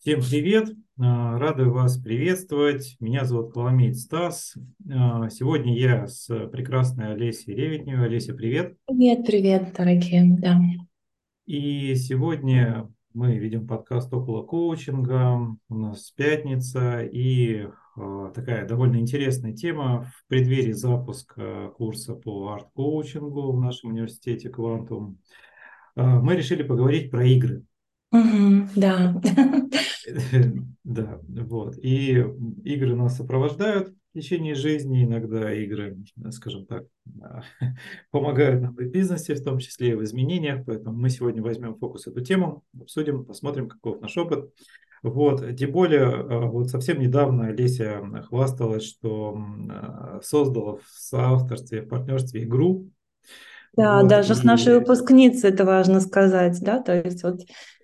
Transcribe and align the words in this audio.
Всем 0.00 0.20
привет! 0.22 0.70
А, 0.98 1.38
рады 1.38 1.66
вас 1.66 1.98
приветствовать. 1.98 2.96
Меня 3.00 3.26
зовут 3.26 3.52
Коломеец 3.52 4.00
Стас. 4.00 4.54
А, 4.90 5.28
сегодня 5.28 5.78
я 5.78 6.06
с 6.06 6.26
прекрасной 6.48 7.12
Олесей 7.12 7.54
Ревитневой. 7.54 8.06
Олеся, 8.06 8.32
привет! 8.32 8.78
Привет, 8.86 9.26
привет, 9.26 9.74
дорогие, 9.76 10.38
да. 10.38 10.58
И 11.44 11.94
сегодня 11.96 12.90
мы 13.12 13.36
ведем 13.36 13.66
подкаст 13.66 14.10
около 14.14 14.42
коучинга. 14.42 15.54
У 15.68 15.74
нас 15.74 16.10
пятница 16.12 17.02
и 17.02 17.66
а, 17.94 18.30
такая 18.30 18.66
довольно 18.66 18.96
интересная 18.96 19.52
тема 19.52 20.10
в 20.16 20.28
преддверии 20.28 20.72
запуска 20.72 21.74
курса 21.76 22.14
по 22.14 22.54
арт-коучингу 22.54 23.52
в 23.52 23.60
нашем 23.60 23.90
университете 23.90 24.48
«Квантум». 24.48 25.18
Мы 25.94 26.36
решили 26.36 26.62
поговорить 26.62 27.10
про 27.10 27.26
игры. 27.26 27.64
Угу, 28.12 28.68
да. 28.76 29.20
Да, 30.82 31.20
вот. 31.22 31.76
И 31.78 32.16
игры 32.64 32.96
нас 32.96 33.16
сопровождают 33.16 33.90
в 33.90 34.18
течение 34.18 34.56
жизни. 34.56 35.04
Иногда 35.04 35.52
игры, 35.52 35.98
скажем 36.30 36.66
так, 36.66 36.84
помогают 38.10 38.62
нам 38.62 38.74
в 38.74 38.82
бизнесе, 38.86 39.34
в 39.34 39.44
том 39.44 39.58
числе 39.60 39.90
и 39.90 39.94
в 39.94 40.02
изменениях. 40.02 40.64
Поэтому 40.66 40.96
мы 40.96 41.10
сегодня 41.10 41.42
возьмем 41.42 41.76
фокус 41.76 42.08
эту 42.08 42.22
тему, 42.22 42.64
обсудим, 42.80 43.24
посмотрим, 43.24 43.68
каков 43.68 44.00
наш 44.00 44.16
опыт. 44.16 44.52
Вот, 45.02 45.56
тем 45.56 45.70
более, 45.70 46.02
а, 46.02 46.46
вот 46.46 46.70
совсем 46.70 47.00
недавно 47.00 47.52
Леся 47.52 48.02
хвасталась, 48.28 48.82
что 48.82 49.40
создала 50.22 50.76
в 50.76 50.88
соавторстве, 50.88 51.82
в 51.82 51.88
партнерстве 51.88 52.42
игру. 52.42 52.90
Да, 53.76 54.00
вот, 54.00 54.08
даже 54.08 54.32
и... 54.32 54.36
с 54.36 54.42
нашей 54.42 54.78
выпускницей 54.78 55.50
это 55.50 55.64
важно 55.64 56.00
сказать, 56.00 56.58
да, 56.60 56.82
то 56.82 57.00
есть 57.00 57.22
вот 57.22 57.40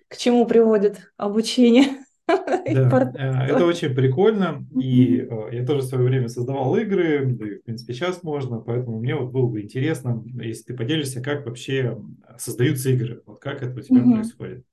к 0.07 0.17
чему 0.17 0.45
приводит 0.45 1.11
обучение. 1.17 1.85
Да, 2.27 3.13
э, 3.15 3.53
это 3.53 3.65
очень 3.65 3.95
прикольно. 3.95 4.65
И 4.77 5.19
э, 5.21 5.49
я 5.53 5.65
тоже 5.65 5.83
в 5.83 5.85
свое 5.85 6.03
время 6.03 6.27
создавал 6.27 6.75
игры, 6.75 7.25
да 7.25 7.47
и, 7.47 7.55
в 7.55 7.63
принципе, 7.63 7.93
сейчас 7.93 8.21
можно, 8.21 8.59
поэтому 8.59 8.99
мне 8.99 9.15
вот 9.15 9.31
было 9.31 9.47
бы 9.47 9.61
интересно, 9.61 10.21
если 10.41 10.63
ты 10.63 10.73
поделишься, 10.73 11.21
как 11.21 11.45
вообще 11.45 11.97
создаются 12.37 12.89
игры, 12.89 13.21
вот 13.25 13.39
как 13.39 13.63
это 13.63 13.79
у 13.79 13.81
тебя 13.81 14.01
угу. 14.01 14.15
происходит. 14.15 14.65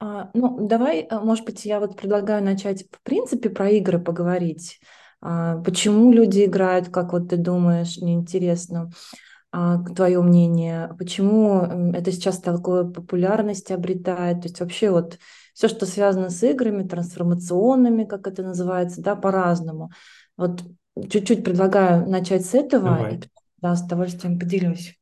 А, 0.00 0.30
ну, 0.34 0.66
давай, 0.66 1.06
э, 1.08 1.20
может 1.20 1.44
быть, 1.44 1.64
я 1.64 1.78
вот 1.78 1.96
предлагаю 1.96 2.42
начать, 2.42 2.84
в 2.90 3.00
принципе, 3.04 3.48
про 3.48 3.70
игры 3.70 4.00
поговорить. 4.00 4.80
А, 5.20 5.58
почему 5.58 6.10
люди 6.10 6.44
играют, 6.44 6.88
как 6.88 7.12
вот 7.12 7.28
ты 7.28 7.36
думаешь, 7.36 7.98
мне 7.98 8.14
интересно 8.14 8.90
твое 9.94 10.22
мнение, 10.22 10.94
почему 10.98 11.92
это 11.92 12.10
сейчас 12.10 12.38
такую 12.38 12.90
популярность 12.90 13.70
обретает, 13.70 14.42
то 14.42 14.48
есть 14.48 14.60
вообще 14.60 14.90
вот 14.90 15.18
все, 15.52 15.68
что 15.68 15.84
связано 15.84 16.30
с 16.30 16.42
играми, 16.42 16.88
трансформационными, 16.88 18.04
как 18.04 18.26
это 18.26 18.42
называется, 18.42 19.02
да, 19.02 19.14
по-разному. 19.14 19.90
Вот 20.36 20.62
чуть-чуть 21.10 21.44
предлагаю 21.44 22.08
начать 22.08 22.46
с 22.46 22.54
этого, 22.54 22.96
Давай. 22.96 23.16
и 23.16 23.20
да, 23.58 23.76
с 23.76 23.82
удовольствием 23.84 24.38
поделюсь. 24.38 24.98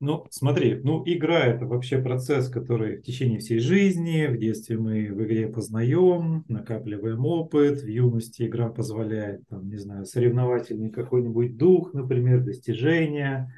Ну, 0.00 0.26
смотри, 0.30 0.80
ну, 0.82 1.02
игра– 1.04 1.40
это 1.44 1.66
вообще 1.66 1.98
процесс, 1.98 2.48
который 2.48 2.96
в 2.96 3.02
течение 3.02 3.38
всей 3.38 3.58
жизни, 3.58 4.26
в 4.28 4.38
детстве 4.38 4.78
мы 4.78 5.12
в 5.12 5.22
игре 5.22 5.46
познаем, 5.46 6.42
накапливаем 6.48 7.26
опыт, 7.26 7.82
в 7.82 7.86
юности 7.86 8.44
игра 8.44 8.70
позволяет, 8.70 9.46
там, 9.48 9.68
не 9.68 9.76
знаю, 9.76 10.06
соревновательный 10.06 10.88
какой-нибудь 10.88 11.58
дух, 11.58 11.92
например, 11.92 12.42
достижения. 12.42 13.54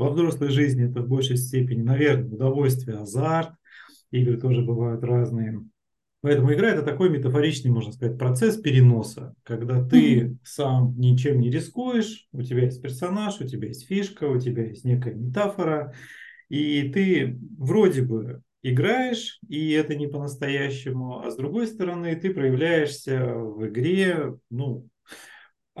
Во 0.00 0.08
взрослой 0.08 0.48
жизни 0.48 0.88
это 0.88 1.02
в 1.02 1.08
большей 1.08 1.36
степени, 1.36 1.82
наверное, 1.82 2.30
удовольствие, 2.30 2.96
азарт, 2.96 3.50
игры 4.10 4.40
тоже 4.40 4.62
бывают 4.62 5.04
разные. 5.04 5.60
Поэтому 6.22 6.54
игра 6.54 6.70
это 6.70 6.80
такой 6.80 7.10
метафоричный, 7.10 7.70
можно 7.70 7.92
сказать, 7.92 8.16
процесс 8.16 8.56
переноса, 8.56 9.34
когда 9.42 9.86
ты 9.86 10.20
mm-hmm. 10.20 10.36
сам 10.42 10.94
ничем 10.96 11.38
не 11.38 11.50
рискуешь, 11.50 12.28
у 12.32 12.40
тебя 12.40 12.64
есть 12.64 12.80
персонаж, 12.80 13.42
у 13.42 13.46
тебя 13.46 13.68
есть 13.68 13.86
фишка, 13.88 14.24
у 14.24 14.40
тебя 14.40 14.64
есть 14.64 14.84
некая 14.84 15.12
метафора, 15.12 15.94
и 16.48 16.88
ты 16.88 17.38
вроде 17.58 18.00
бы 18.00 18.40
играешь, 18.62 19.38
и 19.50 19.70
это 19.72 19.94
не 19.96 20.06
по-настоящему, 20.06 21.20
а 21.20 21.30
с 21.30 21.36
другой 21.36 21.66
стороны 21.66 22.16
ты 22.16 22.32
проявляешься 22.32 23.34
в 23.34 23.66
игре, 23.68 24.34
ну, 24.48 24.88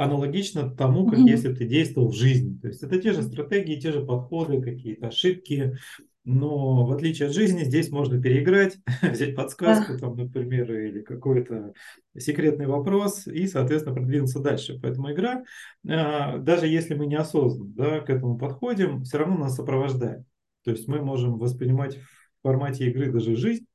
аналогично 0.00 0.70
тому, 0.70 1.06
как 1.06 1.18
mm-hmm. 1.18 1.28
если 1.28 1.48
бы 1.48 1.56
ты 1.56 1.66
действовал 1.66 2.08
в 2.08 2.16
жизни. 2.16 2.58
То 2.58 2.68
есть 2.68 2.82
это 2.82 2.98
те 2.98 3.12
же 3.12 3.22
стратегии, 3.22 3.78
те 3.78 3.92
же 3.92 4.04
подходы, 4.04 4.62
какие-то 4.62 5.08
ошибки, 5.08 5.76
но 6.24 6.86
в 6.86 6.92
отличие 6.92 7.28
от 7.28 7.34
жизни, 7.34 7.64
здесь 7.64 7.90
можно 7.90 8.20
переиграть, 8.20 8.78
взять 9.02 9.36
подсказку, 9.36 9.98
там, 9.98 10.16
например, 10.16 10.72
или 10.72 11.02
какой-то 11.02 11.74
секретный 12.16 12.66
вопрос 12.66 13.26
и, 13.26 13.46
соответственно, 13.46 13.94
продвинуться 13.94 14.40
дальше. 14.40 14.78
Поэтому 14.80 15.12
игра, 15.12 15.44
а, 15.86 16.38
даже 16.38 16.66
если 16.66 16.94
мы 16.94 17.04
неосознанно 17.06 17.70
да, 17.74 18.00
к 18.00 18.08
этому 18.08 18.38
подходим, 18.38 19.02
все 19.02 19.18
равно 19.18 19.36
нас 19.36 19.56
сопровождает. 19.56 20.24
То 20.64 20.70
есть 20.70 20.88
мы 20.88 21.02
можем 21.02 21.38
воспринимать 21.38 21.96
в 21.96 22.42
формате 22.42 22.86
игры 22.86 23.12
даже 23.12 23.36
жизнь 23.36 23.66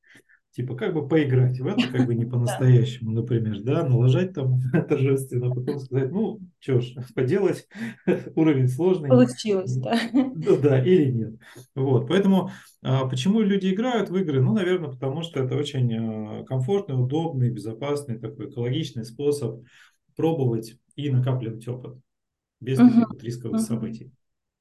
типа 0.56 0.74
как 0.74 0.94
бы 0.94 1.06
поиграть 1.06 1.60
в 1.60 1.66
это, 1.66 1.86
как 1.88 2.06
бы 2.06 2.14
не 2.14 2.24
по-настоящему, 2.30 3.12
например, 3.12 3.60
да, 3.62 3.86
налажать 3.86 4.32
там 4.32 4.60
торжественно, 4.88 5.52
а 5.52 5.54
потом 5.54 5.78
сказать, 5.78 6.10
ну, 6.10 6.40
что 6.60 6.80
ж, 6.80 6.94
поделать, 7.14 7.68
уровень 8.34 8.68
сложный. 8.68 9.10
Получилось, 9.10 9.76
да. 9.76 10.00
Да, 10.12 10.56
да, 10.56 10.82
или 10.82 11.12
нет. 11.12 11.34
Вот, 11.74 12.08
поэтому 12.08 12.50
а, 12.82 13.06
почему 13.06 13.40
люди 13.40 13.72
играют 13.72 14.08
в 14.08 14.16
игры? 14.16 14.40
Ну, 14.40 14.54
наверное, 14.54 14.90
потому 14.90 15.22
что 15.22 15.40
это 15.40 15.56
очень 15.56 15.94
а, 15.94 16.44
комфортный, 16.44 16.98
удобный, 16.98 17.50
безопасный, 17.50 18.18
такой 18.18 18.48
экологичный 18.48 19.04
способ 19.04 19.62
пробовать 20.16 20.78
и 20.94 21.10
накапливать 21.10 21.68
опыт 21.68 21.98
без 22.60 22.78
каких-то 22.78 23.18
рисковых 23.20 23.58
угу. 23.58 23.66
событий. 23.66 24.10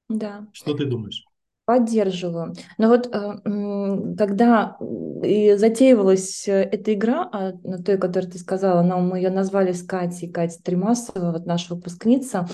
Да. 0.10 0.46
Что 0.52 0.74
ты 0.74 0.86
думаешь? 0.86 1.24
Поддерживаю. 1.66 2.54
Но 2.78 2.90
вот 2.90 3.10
э, 3.12 4.16
когда 4.18 4.78
и 5.24 5.56
затеивалась 5.56 6.48
э, 6.48 6.62
эта 6.62 6.94
игра, 6.94 7.28
а, 7.32 7.54
той, 7.84 7.98
которую 7.98 8.32
ты 8.32 8.38
сказала, 8.38 8.84
но 8.84 9.00
мы 9.00 9.18
ее 9.18 9.32
назвали 9.32 9.72
с 9.72 9.82
Катей, 9.82 10.32
Катя 10.32 10.62
Тримасова, 10.62 11.32
вот 11.32 11.48
наша 11.48 11.74
выпускница, 11.74 12.48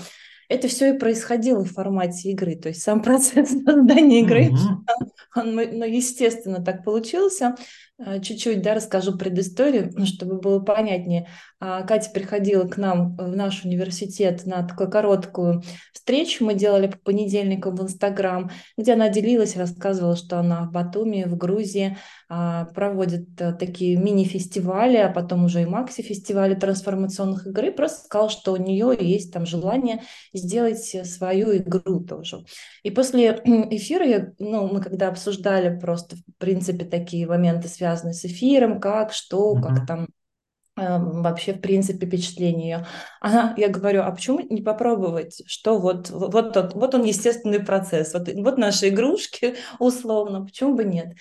это 0.48 0.68
все 0.68 0.94
и 0.94 0.98
происходило 0.98 1.64
в 1.64 1.72
формате 1.72 2.30
игры. 2.30 2.56
То 2.56 2.68
есть 2.68 2.82
сам 2.82 3.02
процесс 3.02 3.50
создания 3.50 4.20
игры, 4.20 4.50
mm-hmm. 4.50 5.06
он, 5.36 5.54
ну, 5.54 5.84
естественно, 5.84 6.64
так 6.64 6.84
получился. 6.84 7.54
Э, 8.04 8.20
чуть-чуть 8.20 8.62
да, 8.62 8.74
расскажу 8.74 9.16
предысторию, 9.16 9.92
чтобы 10.06 10.40
было 10.40 10.60
понятнее. 10.60 11.28
А, 11.60 11.82
Катя 11.82 12.10
приходила 12.10 12.66
к 12.66 12.76
нам 12.76 13.16
в 13.16 13.36
наш 13.36 13.64
университет 13.64 14.46
на 14.46 14.66
такую 14.66 14.90
короткую 14.90 15.62
встречу. 15.92 16.44
Мы 16.44 16.54
делали 16.54 16.88
по 16.88 16.98
понедельникам 16.98 17.76
в 17.76 17.82
Инстаграм, 17.82 18.50
где 18.76 18.94
она 18.94 19.08
делилась, 19.08 19.56
рассказывала, 19.56 20.16
что 20.16 20.40
она 20.40 20.64
в 20.64 20.72
Батуми, 20.72 21.24
в 21.24 21.36
Грузии, 21.36 21.96
а, 22.28 22.64
проводит 22.74 23.40
э, 23.40 23.52
такие 23.52 23.96
мини-фестивали, 23.96 24.96
а 24.96 25.08
потом 25.08 25.44
уже 25.44 25.62
и 25.62 25.66
макси-фестивали 25.66 26.54
трансформационных 26.54 27.46
игр. 27.46 27.66
И 27.66 27.70
просто 27.70 28.04
сказала, 28.06 28.30
что 28.30 28.52
у 28.52 28.56
нее 28.56 28.96
есть 28.98 29.32
там 29.32 29.46
желание 29.46 30.02
сделать 30.34 30.80
свою 30.80 31.56
игру 31.56 32.00
тоже. 32.00 32.44
И 32.82 32.90
после 32.90 33.40
эфира, 33.70 34.32
ну, 34.40 34.66
мы 34.66 34.80
когда 34.80 35.08
обсуждали 35.08 35.78
просто, 35.78 36.16
в 36.16 36.38
принципе, 36.38 36.84
такие 36.84 37.28
моменты, 37.28 37.68
связанные 37.68 37.91
с 37.96 38.24
эфиром, 38.24 38.80
как, 38.80 39.12
что, 39.12 39.54
mm-hmm. 39.54 39.62
как 39.62 39.86
там 39.86 40.08
Эм, 40.74 41.22
вообще, 41.22 41.52
в 41.52 41.60
принципе, 41.60 42.06
впечатление 42.06 42.70
ее. 42.70 42.86
Она, 43.20 43.54
я 43.58 43.68
говорю, 43.68 44.02
а 44.02 44.10
почему 44.10 44.40
не 44.40 44.62
попробовать, 44.62 45.42
что 45.46 45.78
вот, 45.78 46.08
вот, 46.08 46.54
тот, 46.54 46.72
вот 46.74 46.94
он 46.94 47.04
естественный 47.04 47.60
процесс, 47.60 48.14
вот, 48.14 48.26
вот 48.34 48.56
наши 48.56 48.88
игрушки, 48.88 49.56
условно, 49.78 50.46
почему 50.46 50.74
бы 50.74 50.84
нет? 50.84 51.12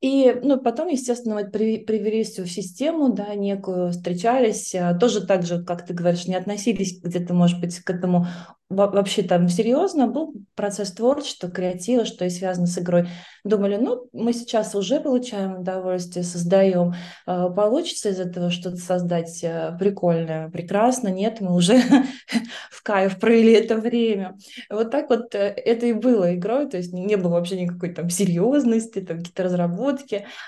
И 0.00 0.32
ну, 0.42 0.60
потом, 0.60 0.88
естественно, 0.88 1.44
при, 1.44 1.78
привели 1.78 2.22
всю 2.22 2.46
систему, 2.46 3.12
да, 3.12 3.34
некую, 3.34 3.90
встречались, 3.90 4.72
а, 4.74 4.94
тоже 4.94 5.26
так 5.26 5.44
же, 5.44 5.64
как 5.64 5.84
ты 5.84 5.92
говоришь, 5.92 6.26
не 6.26 6.36
относились 6.36 7.00
где-то, 7.02 7.34
может 7.34 7.60
быть, 7.60 7.80
к 7.80 7.90
этому 7.90 8.26
вообще 8.70 9.22
там 9.22 9.48
серьезно, 9.48 10.08
был 10.08 10.34
процесс 10.54 10.92
творчества, 10.92 11.50
креатива, 11.50 12.04
что 12.04 12.26
и 12.26 12.30
связано 12.30 12.66
с 12.66 12.78
игрой. 12.78 13.08
Думали, 13.44 13.76
ну, 13.76 14.08
мы 14.12 14.34
сейчас 14.34 14.74
уже 14.74 15.00
получаем 15.00 15.60
удовольствие, 15.60 16.22
создаем, 16.22 16.94
а, 17.24 17.48
получится 17.48 18.10
из 18.10 18.20
этого 18.20 18.50
что-то 18.50 18.76
создать 18.76 19.42
а, 19.42 19.72
прикольное, 19.78 20.50
прекрасно, 20.50 21.08
нет, 21.08 21.40
мы 21.40 21.54
уже 21.54 21.78
в 22.70 22.82
кайф 22.82 23.18
провели 23.18 23.52
это 23.52 23.76
время. 23.76 24.36
Вот 24.68 24.90
так 24.90 25.08
вот 25.08 25.34
э, 25.34 25.38
это 25.38 25.86
и 25.86 25.94
было 25.94 26.34
игрой, 26.34 26.68
то 26.68 26.76
есть 26.76 26.92
не 26.92 27.16
было 27.16 27.32
вообще 27.32 27.62
никакой 27.62 27.94
там 27.94 28.10
серьезности, 28.10 29.00
там 29.00 29.18
какие-то 29.18 29.44
разработки, 29.44 29.87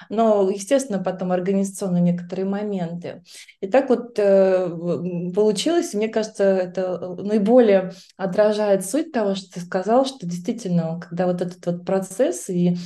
но, 0.08 0.48
естественно, 0.50 1.02
потом 1.02 1.32
организационно 1.32 1.98
некоторые 1.98 2.46
моменты. 2.46 3.22
И 3.60 3.66
так 3.66 3.88
вот 3.88 4.18
э, 4.18 4.68
получилось, 5.34 5.94
мне 5.94 6.08
кажется, 6.08 6.44
это 6.44 6.98
наиболее 7.16 7.92
отражает 8.16 8.84
суть 8.84 9.12
того, 9.12 9.34
что 9.34 9.54
ты 9.54 9.60
сказал, 9.60 10.04
что 10.04 10.26
действительно, 10.26 11.00
когда 11.00 11.26
вот 11.26 11.40
этот 11.40 11.64
вот 11.66 11.84
процесс 11.84 12.48
и 12.48 12.76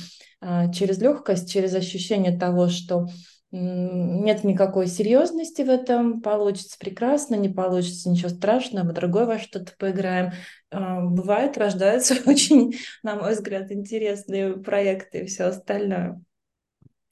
а, 0.41 0.71
через 0.71 0.99
легкость, 0.99 1.51
через 1.51 1.73
ощущение 1.73 2.37
того, 2.37 2.69
что 2.69 3.07
нет 3.51 4.43
никакой 4.43 4.87
серьезности 4.87 5.61
в 5.61 5.69
этом, 5.69 6.21
получится 6.21 6.77
прекрасно, 6.77 7.35
не 7.35 7.47
получится 7.47 8.09
ничего 8.09 8.29
страшного, 8.29 8.87
мы 8.87 8.93
другой 8.93 9.25
во 9.25 9.39
что-то 9.39 9.71
поиграем. 9.77 10.33
А, 10.71 11.01
бывает, 11.01 11.57
рождаются 11.57 12.15
очень, 12.29 12.75
на 13.01 13.15
мой 13.15 13.33
взгляд, 13.33 13.71
интересные 13.71 14.57
проекты 14.57 15.19
и 15.19 15.25
все 15.25 15.45
остальное. 15.45 16.21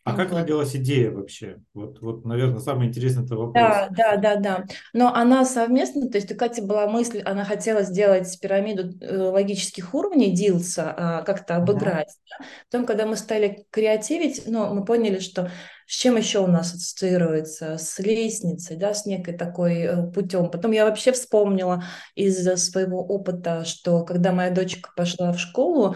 А 0.05 0.15
как 0.17 0.31
Вот. 0.31 0.41
родилась 0.41 0.75
идея 0.75 1.11
вообще? 1.11 1.59
Вот, 1.73 2.01
вот, 2.01 2.25
наверное, 2.25 2.59
самый 2.59 2.87
интересный 2.87 3.23
это 3.23 3.37
вопрос. 3.37 3.53
Да, 3.55 3.87
да, 3.89 4.17
да, 4.17 4.35
да. 4.35 4.65
Но 4.91 5.13
она 5.13 5.45
совместно, 5.45 6.09
то 6.09 6.17
есть 6.17 6.29
у 6.31 6.35
Кати 6.35 6.61
была 6.61 6.87
мысль, 6.87 7.21
она 7.21 7.45
хотела 7.45 7.83
сделать 7.83 8.37
пирамиду 8.41 8.97
э, 8.99 9.17
логических 9.17 9.93
уровней 9.93 10.31
Дилса, 10.31 10.93
а, 10.97 11.21
как-то 11.21 11.55
обыграть. 11.55 12.09
да. 12.29 12.45
Потом, 12.69 12.85
когда 12.85 13.05
мы 13.05 13.15
стали 13.15 13.65
креативить, 13.69 14.43
ну, 14.45 14.73
мы 14.73 14.83
поняли, 14.83 15.19
что 15.19 15.49
с 15.87 15.95
чем 15.95 16.17
еще 16.17 16.39
у 16.39 16.47
нас 16.47 16.73
ассоциируется? 16.73 17.77
С 17.77 17.99
лестницей, 17.99 18.77
да, 18.77 18.93
с 18.93 19.05
некой 19.05 19.37
такой 19.37 19.81
э, 19.83 20.11
путем. 20.11 20.49
Потом 20.49 20.71
я 20.71 20.85
вообще 20.85 21.11
вспомнила 21.11 21.83
из 22.15 22.43
своего 22.61 23.05
опыта, 23.05 23.63
что 23.63 24.03
когда 24.03 24.31
моя 24.31 24.49
дочка 24.49 24.89
пошла 24.95 25.31
в 25.31 25.39
школу, 25.39 25.95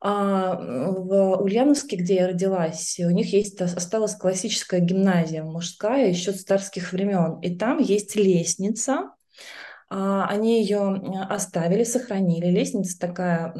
а, 0.00 0.56
в 0.56 1.42
Ульяновске, 1.42 1.96
где 1.96 2.14
я 2.16 2.28
родилась, 2.28 2.98
у 3.00 3.10
них 3.10 3.32
есть 3.32 3.60
осталась 3.60 4.14
классическая 4.14 4.80
гимназия 4.80 5.42
мужская 5.42 6.08
еще 6.08 6.32
с 6.32 6.42
царских 6.42 6.92
времен, 6.92 7.38
и 7.40 7.54
там 7.54 7.78
есть 7.78 8.16
лестница. 8.16 9.10
А, 9.92 10.26
они 10.26 10.60
ее 10.62 11.02
оставили, 11.28 11.84
сохранили. 11.84 12.46
Лестница 12.46 12.98
такая 12.98 13.52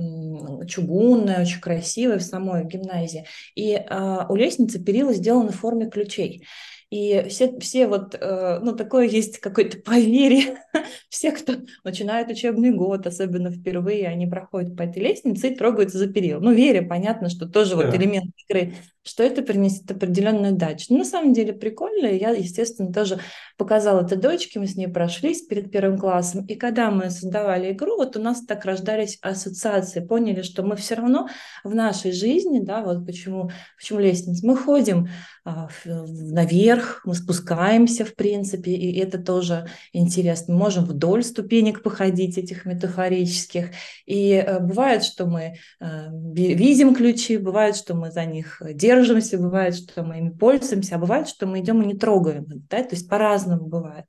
чугунная, 0.66 1.42
очень 1.42 1.60
красивая 1.60 2.18
в 2.18 2.22
самой 2.22 2.64
гимназии. 2.64 3.26
И 3.54 3.74
а, 3.74 4.26
у 4.28 4.36
лестницы 4.36 4.82
перила 4.82 5.12
сделаны 5.12 5.50
в 5.50 5.56
форме 5.56 5.90
ключей. 5.90 6.46
И 6.90 7.24
все, 7.28 7.56
все 7.60 7.86
вот, 7.86 8.16
э, 8.20 8.58
ну, 8.62 8.74
такое 8.74 9.06
есть 9.06 9.38
какое-то 9.38 9.78
поверье. 9.78 10.58
все, 11.08 11.30
кто 11.32 11.54
начинает 11.84 12.28
учебный 12.30 12.72
год, 12.72 13.06
особенно 13.06 13.50
впервые, 13.52 14.08
они 14.08 14.26
проходят 14.26 14.76
по 14.76 14.82
этой 14.82 15.00
лестнице 15.02 15.48
и 15.50 15.54
трогаются 15.56 15.98
за 15.98 16.08
перил. 16.12 16.40
Ну, 16.40 16.52
веря, 16.52 16.82
понятно, 16.86 17.28
что 17.28 17.46
тоже 17.48 17.76
вот 17.76 17.86
Да. 17.86 17.96
элемент 17.96 18.32
игры, 18.48 18.74
что 19.10 19.24
это 19.24 19.42
принесет 19.42 19.90
определенную 19.90 20.52
дачу. 20.52 20.86
Но 20.90 20.98
на 20.98 21.04
самом 21.04 21.32
деле 21.32 21.52
прикольно. 21.52 22.06
Я, 22.06 22.30
естественно, 22.30 22.92
тоже 22.92 23.18
показала 23.56 24.02
это 24.04 24.14
дочке, 24.14 24.60
мы 24.60 24.68
с 24.68 24.76
ней 24.76 24.86
прошлись 24.86 25.42
перед 25.42 25.72
первым 25.72 25.98
классом. 25.98 26.46
И 26.46 26.54
когда 26.54 26.92
мы 26.92 27.10
создавали 27.10 27.72
игру, 27.72 27.96
вот 27.96 28.16
у 28.16 28.20
нас 28.20 28.44
так 28.46 28.64
рождались 28.64 29.18
ассоциации, 29.20 29.98
поняли, 29.98 30.42
что 30.42 30.62
мы 30.62 30.76
все 30.76 30.94
равно 30.94 31.28
в 31.64 31.74
нашей 31.74 32.12
жизни, 32.12 32.60
да, 32.60 32.82
вот 32.82 33.04
почему, 33.04 33.50
почему 33.76 33.98
лестница, 33.98 34.46
мы 34.46 34.56
ходим 34.56 35.08
а, 35.44 35.68
наверх, 35.84 37.00
мы 37.04 37.14
спускаемся, 37.14 38.04
в 38.04 38.14
принципе, 38.14 38.70
и 38.70 38.96
это 39.00 39.18
тоже 39.18 39.66
интересно. 39.92 40.54
Мы 40.54 40.60
можем 40.60 40.84
вдоль 40.84 41.24
ступенек 41.24 41.82
походить 41.82 42.38
этих 42.38 42.64
метафорических. 42.64 43.70
И 44.06 44.32
э, 44.34 44.60
бывает, 44.60 45.02
что 45.02 45.26
мы 45.26 45.56
ви- 45.80 46.54
видим 46.54 46.94
ключи, 46.94 47.38
бывает, 47.38 47.74
что 47.74 47.94
мы 47.94 48.10
за 48.12 48.24
них 48.24 48.62
держимся, 49.00 49.38
бывает, 49.38 49.74
что 49.74 50.02
мы 50.02 50.18
ими 50.18 50.30
пользуемся, 50.30 50.96
а 50.96 50.98
бывает, 50.98 51.28
что 51.28 51.46
мы 51.46 51.60
идем 51.60 51.82
и 51.82 51.86
не 51.86 51.94
трогаем. 51.94 52.46
Да? 52.68 52.82
То 52.82 52.94
есть 52.94 53.08
по-разному 53.08 53.66
бывает. 53.66 54.06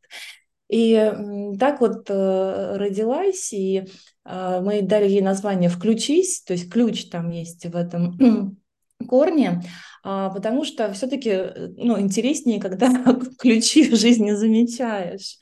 И 0.70 1.14
так 1.60 1.82
вот 1.82 2.10
э, 2.10 2.78
родилась, 2.78 3.52
и 3.52 3.84
э, 4.24 4.62
мы 4.64 4.82
дали 4.82 5.10
ей 5.10 5.22
название 5.22 5.70
«Включись», 5.70 6.44
то 6.44 6.54
есть 6.54 6.72
ключ 6.72 7.10
там 7.10 7.30
есть 7.30 7.66
в 7.66 7.76
этом 7.76 8.58
корне, 9.10 9.62
а, 10.04 10.30
потому 10.30 10.64
что 10.64 10.92
все-таки 10.94 11.38
ну, 11.76 12.00
интереснее, 12.00 12.62
когда 12.62 12.90
ключи 13.40 13.90
в 13.90 13.98
жизни 13.98 14.32
замечаешь. 14.32 15.38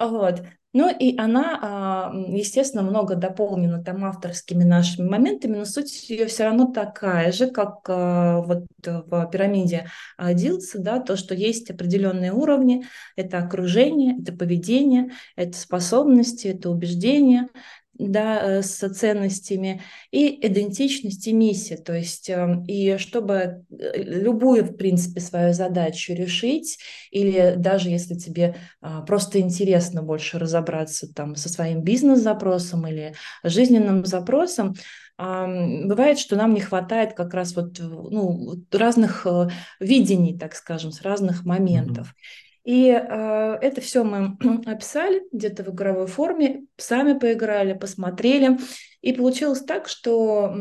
Вот. 0.00 0.42
Ну 0.72 0.90
и 0.90 1.16
она, 1.18 1.58
а, 1.60 2.12
естественно, 2.28 2.82
много 2.82 3.14
дополнена 3.14 3.84
там 3.84 4.04
авторскими 4.04 4.64
нашими 4.64 5.06
моментами, 5.06 5.56
но 5.56 5.64
суть 5.66 6.08
ее 6.08 6.26
все 6.26 6.44
равно 6.44 6.72
такая 6.72 7.30
же, 7.30 7.46
как 7.48 7.80
а, 7.88 8.40
вот 8.40 8.64
в 8.84 9.26
пирамиде 9.30 9.88
Дилса, 10.18 10.78
да, 10.78 10.98
то, 11.00 11.16
что 11.16 11.34
есть 11.34 11.70
определенные 11.70 12.32
уровни, 12.32 12.84
это 13.16 13.38
окружение, 13.38 14.16
это 14.20 14.32
поведение, 14.32 15.10
это 15.36 15.58
способности, 15.58 16.48
это 16.48 16.70
убеждения, 16.70 17.48
да, 17.94 18.40
э, 18.42 18.62
с 18.62 18.88
ценностями 18.94 19.82
и 20.10 20.46
идентичность 20.46 21.26
и 21.26 21.32
миссия. 21.32 21.76
То 21.76 21.94
есть 21.94 22.30
э, 22.30 22.64
и 22.66 22.96
чтобы 22.98 23.64
э, 23.70 24.02
любую, 24.02 24.64
в 24.64 24.76
принципе, 24.76 25.20
свою 25.20 25.52
задачу 25.52 26.14
решить, 26.14 26.78
или 27.10 27.54
даже 27.56 27.90
если 27.90 28.14
тебе 28.14 28.56
а, 28.80 29.02
просто 29.02 29.40
интересно 29.40 30.02
больше 30.02 30.38
разобраться 30.38 31.12
там 31.12 31.36
со 31.36 31.48
своим 31.48 31.82
бизнес-запросом 31.82 32.86
или 32.86 33.14
жизненным 33.44 34.04
запросом, 34.04 34.74
бывает, 35.18 36.18
что 36.18 36.36
нам 36.36 36.54
не 36.54 36.60
хватает 36.60 37.12
как 37.12 37.34
раз 37.34 37.54
вот 37.54 37.78
ну, 37.78 38.54
разных 38.72 39.26
э, 39.26 39.48
видений, 39.78 40.36
так 40.36 40.54
скажем, 40.54 40.90
с 40.90 41.02
разных 41.02 41.44
моментов. 41.44 42.14
И 42.64 42.88
э, 42.88 43.58
это 43.60 43.80
все 43.80 44.04
мы 44.04 44.36
описали 44.66 45.22
где-то 45.32 45.64
в 45.64 45.74
игровой 45.74 46.06
форме, 46.06 46.64
сами 46.76 47.18
поиграли, 47.18 47.72
посмотрели. 47.72 48.58
И 49.02 49.12
получилось 49.12 49.62
так, 49.62 49.88
что 49.88 50.54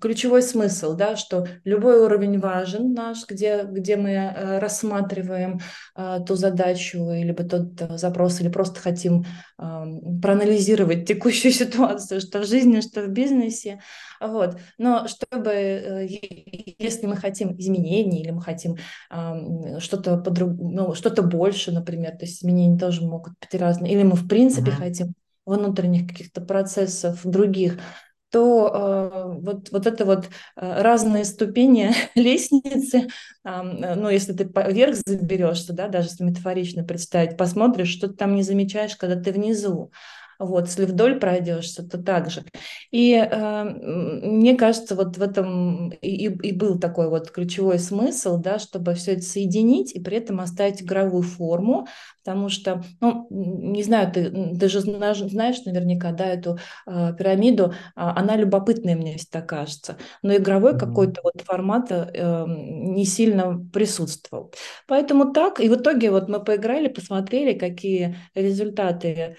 ключевой 0.00 0.42
смысл, 0.42 0.96
да, 0.96 1.14
что 1.16 1.46
любой 1.64 2.00
уровень 2.00 2.40
важен 2.40 2.92
наш, 2.92 3.26
где, 3.28 3.62
где 3.62 3.96
мы 3.96 4.10
э, 4.10 4.58
рассматриваем 4.58 5.60
э, 5.96 6.18
ту 6.26 6.34
задачу, 6.34 7.10
либо 7.12 7.44
тот 7.44 7.80
э, 7.80 7.96
запрос, 7.96 8.40
или 8.40 8.48
просто 8.48 8.80
хотим 8.80 9.24
э, 9.58 9.84
проанализировать 10.20 11.06
текущую 11.06 11.52
ситуацию, 11.52 12.20
что 12.20 12.40
в 12.40 12.46
жизни, 12.46 12.80
что 12.80 13.02
в 13.02 13.08
бизнесе. 13.08 13.80
Вот. 14.20 14.58
Но 14.76 15.06
чтобы, 15.06 16.06
если 16.78 17.06
мы 17.06 17.16
хотим 17.16 17.56
изменений, 17.58 18.22
или 18.22 18.32
мы 18.32 18.42
хотим 18.42 18.76
ам, 19.08 19.78
что-то 19.78 20.16
подруг... 20.18 20.50
ну, 20.58 20.94
что-то 20.94 21.22
больше, 21.22 21.72
например, 21.72 22.12
то 22.12 22.24
есть 22.24 22.42
изменения 22.42 22.78
тоже 22.78 23.02
могут 23.02 23.34
быть 23.40 23.60
разные, 23.60 23.92
или 23.92 24.02
мы 24.02 24.16
в 24.16 24.28
принципе 24.28 24.72
Мгм. 24.72 24.78
хотим 24.78 25.14
внутренних 25.44 26.08
каких-то 26.08 26.40
процессов 26.40 27.20
других, 27.24 27.78
то 28.30 28.70
э, 28.72 29.40
вот, 29.40 29.70
вот 29.70 29.86
это 29.86 30.04
вот 30.04 30.26
э, 30.26 30.82
разные 30.82 31.24
ступени 31.24 31.90
лестницы, 32.14 33.08
э, 33.44 33.62
ну, 33.62 34.08
если 34.08 34.32
ты 34.32 34.44
вверх 34.44 34.96
заберешься, 35.04 35.72
да, 35.72 35.88
даже 35.88 36.08
если 36.08 36.24
метафорично 36.24 36.84
представить, 36.84 37.36
посмотришь, 37.36 37.88
что 37.88 38.08
ты 38.08 38.14
там 38.14 38.34
не 38.34 38.42
замечаешь, 38.42 38.96
когда 38.96 39.20
ты 39.20 39.32
внизу. 39.32 39.90
Вот, 40.40 40.66
если 40.66 40.86
вдоль 40.86 41.20
пройдешься, 41.20 41.86
то 41.86 42.02
так 42.02 42.30
же. 42.30 42.44
И 42.90 43.12
э, 43.12 43.64
мне 43.64 44.56
кажется, 44.56 44.94
вот 44.94 45.18
в 45.18 45.22
этом 45.22 45.90
и, 45.90 46.26
и 46.26 46.52
был 46.52 46.78
такой 46.80 47.08
вот 47.08 47.30
ключевой 47.30 47.78
смысл, 47.78 48.38
да, 48.38 48.58
чтобы 48.58 48.94
все 48.94 49.12
это 49.12 49.22
соединить 49.22 49.94
и 49.94 50.00
при 50.00 50.16
этом 50.16 50.40
оставить 50.40 50.82
игровую 50.82 51.22
форму, 51.22 51.86
потому 52.24 52.48
что, 52.48 52.82
ну, 53.00 53.26
не 53.30 53.82
знаю, 53.82 54.10
ты, 54.12 54.30
ты 54.58 54.68
же 54.68 54.80
знаешь, 54.80 55.20
наверняка, 55.64 56.12
да, 56.12 56.26
эту 56.26 56.58
э, 56.86 57.12
пирамиду, 57.16 57.74
а, 57.94 58.18
она 58.18 58.36
любопытная, 58.36 58.96
мне 58.96 59.18
всегда 59.18 59.42
кажется, 59.42 59.96
но 60.22 60.34
игровой 60.34 60.72
Мгм. 60.72 60.80
какой-то 60.80 61.20
вот 61.22 61.42
формат 61.42 61.90
э, 61.92 62.44
не 62.46 63.04
сильно 63.04 63.58
присутствовал. 63.72 64.52
Поэтому 64.86 65.32
так, 65.32 65.60
и 65.60 65.68
в 65.68 65.74
итоге 65.76 66.10
вот 66.10 66.28
мы 66.28 66.42
поиграли, 66.42 66.88
посмотрели, 66.88 67.58
какие 67.58 68.16
результаты 68.34 69.36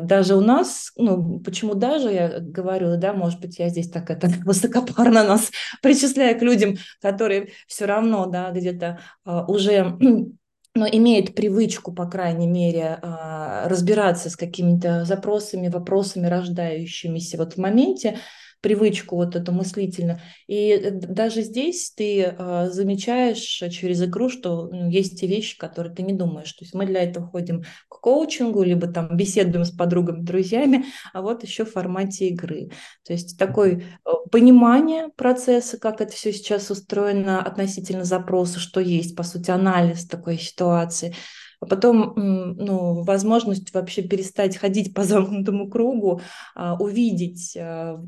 даже 0.00 0.34
у 0.34 0.40
нас, 0.40 0.92
ну, 0.96 1.40
почему 1.40 1.74
даже, 1.74 2.10
я 2.12 2.40
говорю, 2.40 2.96
да, 2.98 3.12
может 3.14 3.40
быть, 3.40 3.58
я 3.58 3.68
здесь 3.68 3.88
так 3.88 4.10
это 4.10 4.28
высокопарно 4.44 5.24
нас 5.24 5.50
причисляю 5.82 6.38
к 6.38 6.42
людям, 6.42 6.76
которые 7.00 7.48
все 7.66 7.86
равно, 7.86 8.26
да, 8.26 8.50
где-то 8.50 9.00
а, 9.24 9.44
уже 9.46 9.96
но 10.74 10.86
имеет 10.86 11.34
привычку, 11.34 11.92
по 11.92 12.06
крайней 12.06 12.46
мере, 12.46 12.98
а, 13.02 13.68
разбираться 13.68 14.30
с 14.30 14.36
какими-то 14.36 15.04
запросами, 15.04 15.68
вопросами, 15.68 16.26
рождающимися 16.26 17.36
вот 17.36 17.54
в 17.54 17.58
моменте, 17.58 18.18
привычку 18.62 19.16
вот 19.16 19.36
эту 19.36 19.52
мыслительную. 19.52 20.20
И 20.46 20.70
э, 20.70 20.90
даже 20.90 21.42
здесь 21.42 21.92
ты 21.94 22.22
а, 22.38 22.70
замечаешь 22.70 23.40
через 23.40 24.02
игру, 24.02 24.28
что 24.30 24.68
ну, 24.72 24.88
есть 24.88 25.20
те 25.20 25.26
вещи, 25.26 25.58
которые 25.58 25.94
ты 25.94 26.02
не 26.02 26.12
думаешь. 26.12 26.52
То 26.52 26.64
есть 26.64 26.72
мы 26.72 26.86
для 26.86 27.02
этого 27.02 27.26
ходим 27.26 27.64
к 27.88 28.00
коучингу, 28.00 28.62
либо 28.62 28.86
там 28.86 29.14
беседуем 29.16 29.64
с 29.64 29.70
подругами, 29.72 30.22
друзьями, 30.22 30.86
а 31.12 31.22
вот 31.22 31.42
еще 31.42 31.64
в 31.64 31.72
формате 31.72 32.28
игры. 32.28 32.70
То 33.04 33.12
есть 33.12 33.36
такое 33.36 33.82
э, 34.06 34.10
понимание 34.30 35.08
процесса, 35.08 35.78
как 35.78 36.00
это 36.00 36.12
все 36.12 36.32
сейчас 36.32 36.70
устроено 36.70 37.42
относительно 37.42 38.04
запроса, 38.04 38.60
что 38.60 38.80
есть, 38.80 39.16
по 39.16 39.24
сути, 39.24 39.50
анализ 39.50 40.06
такой 40.06 40.38
ситуации. 40.38 41.14
А 41.62 41.66
потом 41.66 42.12
ну, 42.16 43.02
возможность 43.04 43.72
вообще 43.72 44.02
перестать 44.02 44.56
ходить 44.56 44.92
по 44.94 45.04
замкнутому 45.04 45.70
кругу, 45.70 46.20
а, 46.56 46.74
увидеть 46.74 47.56
а, 47.56 48.02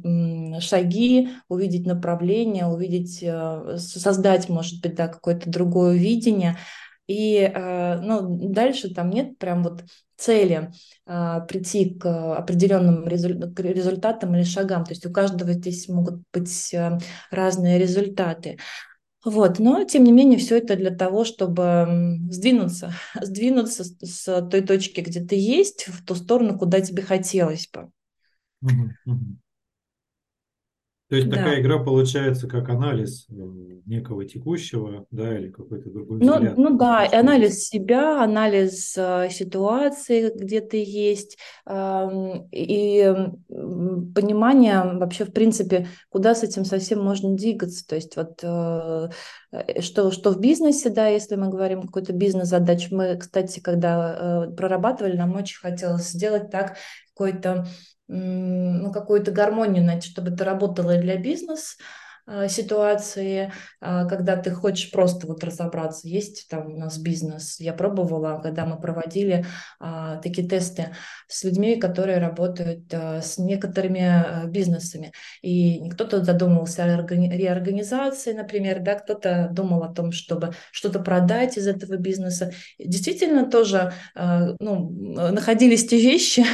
шаги, 0.60 1.28
увидеть 1.48 1.86
направление, 1.86 2.66
увидеть, 2.66 3.24
создать, 3.80 4.48
может 4.48 4.82
быть, 4.82 4.96
да, 4.96 5.06
какое-то 5.06 5.48
другое 5.48 5.96
видение. 5.96 6.58
И 7.06 7.52
ну, 7.54 8.48
дальше 8.48 8.92
там 8.92 9.10
нет 9.10 9.38
прям 9.38 9.62
вот 9.62 9.84
цели 10.16 10.72
прийти 11.04 11.90
к 11.98 12.36
определенным 12.36 13.06
результатам 13.06 14.34
или 14.34 14.42
шагам. 14.42 14.84
То 14.84 14.92
есть 14.92 15.04
у 15.04 15.12
каждого 15.12 15.52
здесь 15.52 15.86
могут 15.88 16.22
быть 16.32 16.74
разные 17.30 17.78
результаты. 17.78 18.56
Вот, 19.24 19.58
но 19.58 19.84
тем 19.84 20.04
не 20.04 20.12
менее 20.12 20.38
все 20.38 20.58
это 20.58 20.76
для 20.76 20.90
того, 20.90 21.24
чтобы 21.24 22.18
сдвинуться, 22.30 22.92
сдвинуться 23.20 23.84
с, 23.84 23.96
с 24.00 24.48
той 24.48 24.60
точки, 24.60 25.00
где 25.00 25.20
ты 25.20 25.36
есть, 25.36 25.86
в 25.88 26.04
ту 26.04 26.14
сторону, 26.14 26.58
куда 26.58 26.80
тебе 26.80 27.02
хотелось 27.02 27.68
бы. 27.68 27.90
То 31.14 31.18
есть 31.18 31.30
да. 31.30 31.36
такая 31.36 31.60
игра 31.60 31.78
получается 31.78 32.48
как 32.48 32.68
анализ 32.70 33.28
э, 33.30 33.34
некого 33.86 34.24
текущего, 34.24 35.06
да, 35.12 35.38
или 35.38 35.48
какой-то 35.48 35.88
другой 35.88 36.18
ну, 36.18 36.34
взгляд. 36.34 36.58
Ну 36.58 36.76
да, 36.76 37.04
и 37.04 37.14
анализ 37.14 37.68
себя, 37.68 38.24
анализ 38.24 38.96
э, 38.96 39.28
ситуации, 39.30 40.32
где 40.34 40.60
ты 40.60 40.82
есть, 40.84 41.38
э, 41.66 42.08
и 42.50 43.14
понимание 43.48 44.82
вообще, 44.82 45.24
в 45.24 45.32
принципе, 45.32 45.86
куда 46.08 46.34
с 46.34 46.42
этим 46.42 46.64
совсем 46.64 47.00
можно 47.00 47.36
двигаться. 47.36 47.86
То 47.86 47.94
есть 47.94 48.16
вот 48.16 48.40
э, 48.42 49.10
э 49.52 49.82
что, 49.82 50.10
что 50.10 50.32
в 50.32 50.40
бизнесе, 50.40 50.90
да, 50.90 51.06
если 51.06 51.36
мы 51.36 51.48
говорим 51.48 51.82
какой-то 51.82 52.12
бизнес-задачу, 52.12 52.88
мы, 52.90 53.16
кстати, 53.16 53.60
когда 53.60 54.48
э, 54.48 54.50
прорабатывали, 54.56 55.16
нам 55.16 55.36
очень 55.36 55.60
хотелось 55.60 56.08
сделать 56.08 56.50
так 56.50 56.74
какой-то 57.14 57.66
ну, 58.08 58.92
какую-то 58.92 59.30
гармонию 59.30 59.84
найти, 59.84 60.08
чтобы 60.08 60.30
это 60.30 60.44
работало 60.44 60.96
и 60.96 61.00
для 61.00 61.16
бизнеса, 61.16 61.76
ситуации, 62.48 63.52
а, 63.80 64.06
когда 64.06 64.36
ты 64.36 64.50
хочешь 64.50 64.90
просто 64.90 65.26
вот 65.26 65.44
разобраться, 65.44 66.08
есть 66.08 66.48
там 66.48 66.74
у 66.74 66.78
нас 66.78 66.96
бизнес. 66.98 67.60
Я 67.60 67.74
пробовала, 67.74 68.40
когда 68.42 68.64
мы 68.64 68.80
проводили 68.80 69.44
а, 69.78 70.16
такие 70.16 70.48
тесты 70.48 70.94
с 71.28 71.44
людьми, 71.44 71.76
которые 71.76 72.18
работают 72.18 72.92
с 72.92 73.38
некоторыми 73.38 74.46
бизнесами. 74.48 75.12
И 75.42 75.88
кто-то 75.90 76.24
задумывался 76.24 76.84
о 76.84 77.06
реорганизации, 77.06 78.32
например, 78.32 78.80
да, 78.80 78.94
кто-то 78.94 79.48
думал 79.52 79.82
о 79.82 79.92
том, 79.92 80.12
чтобы 80.12 80.54
что-то 80.70 81.00
продать 81.00 81.58
из 81.58 81.66
этого 81.66 81.96
бизнеса. 81.96 82.52
Действительно 82.78 83.50
тоже 83.50 83.92
ну, 84.14 84.90
находились 85.30 85.86
те 85.86 85.98
вещи, 85.98 86.44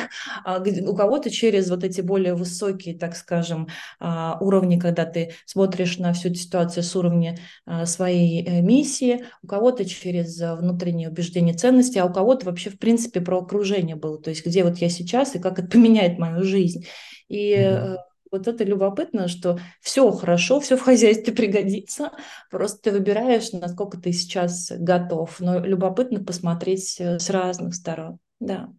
у 0.86 0.94
кого-то 0.94 1.30
через 1.30 1.70
вот 1.70 1.84
эти 1.84 2.00
более 2.00 2.34
высокие, 2.34 2.96
так 2.96 3.16
скажем, 3.16 3.68
уровни, 4.00 4.78
когда 4.78 5.04
ты 5.04 5.34
смотришь 5.46 5.59
смотришь 5.60 5.98
на 5.98 6.14
всю 6.14 6.28
эту 6.28 6.38
ситуацию 6.38 6.82
с 6.82 6.96
уровня 6.96 7.36
а, 7.66 7.84
своей 7.84 8.42
э, 8.46 8.62
миссии, 8.62 9.26
у 9.42 9.46
кого-то 9.46 9.84
через 9.84 10.40
а, 10.40 10.56
внутренние 10.56 11.10
убеждения 11.10 11.52
ценности, 11.52 11.98
а 11.98 12.06
у 12.06 12.12
кого-то 12.12 12.46
вообще 12.46 12.70
в 12.70 12.78
принципе 12.78 13.20
про 13.20 13.40
окружение 13.40 13.94
было, 13.94 14.18
то 14.18 14.30
есть 14.30 14.46
где 14.46 14.64
вот 14.64 14.78
я 14.78 14.88
сейчас 14.88 15.34
и 15.34 15.38
как 15.38 15.58
это 15.58 15.68
поменяет 15.70 16.18
мою 16.18 16.42
жизнь. 16.44 16.86
И 17.28 17.54
mm-hmm. 17.54 17.96
Вот 18.32 18.46
это 18.46 18.62
любопытно, 18.62 19.26
что 19.26 19.58
все 19.80 20.08
хорошо, 20.12 20.60
все 20.60 20.76
в 20.76 20.82
хозяйстве 20.82 21.32
пригодится, 21.34 22.12
просто 22.48 22.78
ты 22.80 22.92
выбираешь, 22.92 23.50
насколько 23.50 23.98
ты 23.98 24.12
сейчас 24.12 24.70
готов. 24.78 25.40
Но 25.40 25.58
любопытно 25.58 26.24
посмотреть 26.24 26.96
э, 27.00 27.18
с 27.18 27.28
разных 27.28 27.74
сторон. 27.74 28.18
Да. 28.38 28.72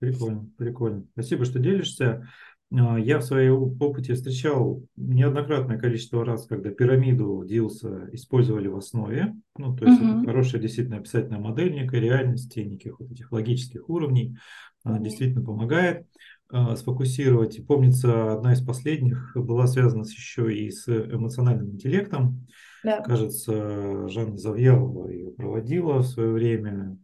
Прикольно, 0.00 0.50
прикольно. 0.58 1.04
Спасибо, 1.12 1.44
что 1.44 1.60
делишься. 1.60 2.28
А, 2.72 2.98
я 2.98 3.18
в 3.18 3.22
своем 3.22 3.76
опыте 3.80 4.14
встречал 4.14 4.84
неоднократное 4.96 5.78
количество 5.78 6.24
раз, 6.24 6.46
когда 6.46 6.70
пирамиду 6.70 7.44
Дилса 7.44 8.08
использовали 8.12 8.68
в 8.68 8.76
основе. 8.76 9.34
Ну, 9.56 9.76
то 9.76 9.86
есть 9.86 10.00
uh-huh. 10.00 10.18
это 10.18 10.26
хорошая 10.26 10.60
действительно 10.60 10.98
описательная 10.98 11.40
модель 11.40 11.72
некой 11.72 12.00
реальности, 12.00 12.60
неких 12.60 13.00
вот 13.00 13.10
этих 13.10 13.32
логических 13.32 13.88
уровней. 13.88 14.36
Она 14.82 14.98
действительно 14.98 15.44
помогает 15.44 16.06
сфокусировать. 16.76 17.56
И 17.56 17.62
помнится, 17.62 18.32
одна 18.32 18.52
из 18.52 18.64
последних 18.64 19.32
была 19.34 19.66
связана 19.66 20.02
еще 20.02 20.54
и 20.54 20.70
с 20.70 20.88
эмоциональным 20.88 21.70
интеллектом. 21.72 22.46
Да. 22.82 23.00
Кажется, 23.02 24.08
Жанна 24.08 24.38
Завьялова 24.38 25.08
ее 25.08 25.30
проводила 25.32 25.98
в 25.98 26.06
свое 26.06 26.30
время. 26.30 26.96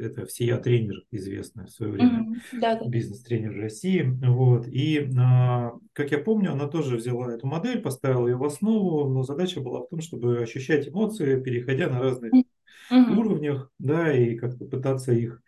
Это 0.00 0.26
всея 0.26 0.58
тренер 0.58 1.02
известная 1.10 1.66
в 1.66 1.70
свое 1.70 1.92
время, 1.92 2.20
mm-hmm. 2.20 2.60
да, 2.60 2.78
да. 2.78 2.88
бизнес-тренер 2.88 3.60
России. 3.60 4.02
Вот. 4.24 4.68
И, 4.68 5.10
а, 5.18 5.72
как 5.92 6.12
я 6.12 6.18
помню, 6.18 6.52
она 6.52 6.68
тоже 6.68 6.96
взяла 6.96 7.34
эту 7.34 7.46
модель, 7.46 7.80
поставила 7.80 8.28
ее 8.28 8.36
в 8.36 8.44
основу, 8.44 9.08
но 9.08 9.22
задача 9.22 9.60
была 9.60 9.80
в 9.80 9.88
том, 9.88 10.00
чтобы 10.00 10.40
ощущать 10.40 10.88
эмоции, 10.88 11.40
переходя 11.40 11.88
на 11.88 12.00
mm-hmm. 12.00 13.16
уровнях, 13.16 13.70
да, 13.78 14.12
и 14.12 14.36
как-то 14.36 14.66
пытаться 14.66 15.12
их 15.12 15.34
а, 15.34 15.42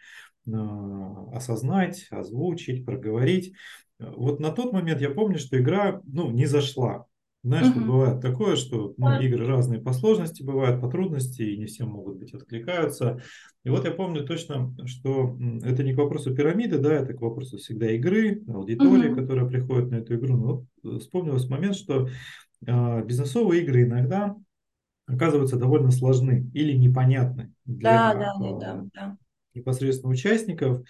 осознать, 0.46 2.06
озвучить, 2.10 2.84
проговорить. 2.84 3.54
Вот 3.98 4.40
на 4.40 4.50
тот 4.50 4.72
момент 4.72 5.00
я 5.00 5.10
помню, 5.10 5.38
что 5.38 5.58
игра 5.58 6.00
ну, 6.04 6.30
не 6.30 6.46
зашла. 6.46 7.06
Знаешь, 7.44 7.76
угу. 7.76 7.80
бывает 7.84 8.22
такое, 8.22 8.56
что 8.56 8.94
ну, 8.96 9.20
игры 9.20 9.46
разные 9.46 9.78
по 9.78 9.92
сложности 9.92 10.42
бывают, 10.42 10.80
по 10.80 10.88
трудности, 10.88 11.42
и 11.42 11.58
не 11.58 11.66
все 11.66 11.84
могут 11.84 12.16
быть 12.16 12.32
откликаются. 12.32 13.20
И 13.64 13.68
вот 13.68 13.84
я 13.84 13.90
помню 13.90 14.24
точно, 14.24 14.74
что 14.86 15.38
это 15.62 15.82
не 15.82 15.92
к 15.92 15.98
вопросу 15.98 16.34
пирамиды, 16.34 16.78
да, 16.78 16.94
это 16.94 17.12
к 17.12 17.20
вопросу 17.20 17.58
всегда 17.58 17.90
игры, 17.90 18.42
аудитории, 18.48 19.10
угу. 19.10 19.20
которая 19.20 19.46
приходит 19.46 19.90
на 19.90 19.96
эту 19.96 20.14
игру. 20.14 20.36
Но 20.38 20.66
вот 20.82 21.02
вспомнилось 21.02 21.46
момент, 21.50 21.76
что 21.76 22.08
э, 22.66 23.04
бизнесовые 23.04 23.62
игры 23.62 23.82
иногда 23.82 24.36
оказываются 25.06 25.58
довольно 25.58 25.90
сложны 25.90 26.50
или 26.54 26.72
непонятны 26.72 27.52
для 27.66 28.14
да, 28.14 28.14
да, 28.14 28.58
да, 28.58 28.84
да. 28.94 29.16
Непосредственно 29.54 30.12
участников. 30.12 30.82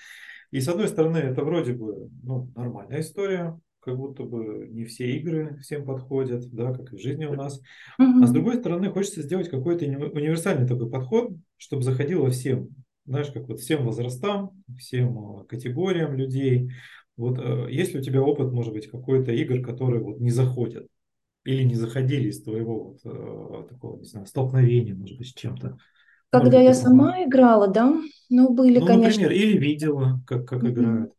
И 0.50 0.60
с 0.60 0.68
одной 0.68 0.88
стороны, 0.88 1.18
это 1.18 1.44
вроде 1.44 1.72
бы 1.72 2.10
ну, 2.22 2.50
нормальная 2.54 3.00
история, 3.00 3.58
как 3.80 3.96
будто 3.96 4.24
бы 4.24 4.66
не 4.70 4.84
все 4.84 5.16
игры 5.16 5.58
всем 5.62 5.84
подходят, 5.84 6.48
да, 6.50 6.72
как 6.72 6.92
и 6.92 6.96
в 6.96 7.00
жизни 7.00 7.26
у 7.26 7.34
нас. 7.34 7.60
Mm-hmm. 8.00 8.22
А 8.22 8.26
с 8.26 8.30
другой 8.32 8.56
стороны, 8.56 8.90
хочется 8.90 9.22
сделать 9.22 9.50
какой-то 9.50 9.84
универсальный 9.84 10.66
такой 10.66 10.90
подход, 10.90 11.32
чтобы 11.56 11.82
заходило 11.82 12.30
всем, 12.30 12.68
знаешь, 13.04 13.30
как 13.30 13.48
вот 13.48 13.60
всем 13.60 13.84
возрастам, 13.84 14.62
всем 14.78 15.18
а, 15.18 15.44
категориям 15.44 16.14
людей. 16.14 16.70
Вот 17.16 17.38
э, 17.38 17.68
есть 17.70 17.92
ли 17.92 18.00
у 18.00 18.02
тебя 18.02 18.22
опыт, 18.22 18.52
может 18.52 18.72
быть, 18.72 18.90
какой-то 18.90 19.32
игр, 19.32 19.62
которые 19.62 20.02
вот 20.02 20.18
не 20.18 20.30
заходят 20.30 20.86
или 21.44 21.62
не 21.62 21.74
заходили 21.74 22.28
из 22.28 22.42
твоего 22.42 22.84
вот 22.84 23.00
э, 23.04 23.68
такого, 23.68 23.98
не 23.98 24.06
знаю, 24.06 24.26
столкновения, 24.26 24.94
может 24.94 25.18
быть, 25.18 25.28
с 25.28 25.34
чем-то? 25.34 25.78
Когда 26.40 26.60
я 26.60 26.74
сама 26.74 27.24
играла, 27.24 27.68
да, 27.68 27.94
ну 28.30 28.52
были, 28.52 28.78
ну, 28.78 28.86
конечно. 28.86 29.22
Например, 29.22 29.32
или 29.32 29.58
видела, 29.58 30.20
как, 30.26 30.46
как 30.46 30.64
играют. 30.64 31.12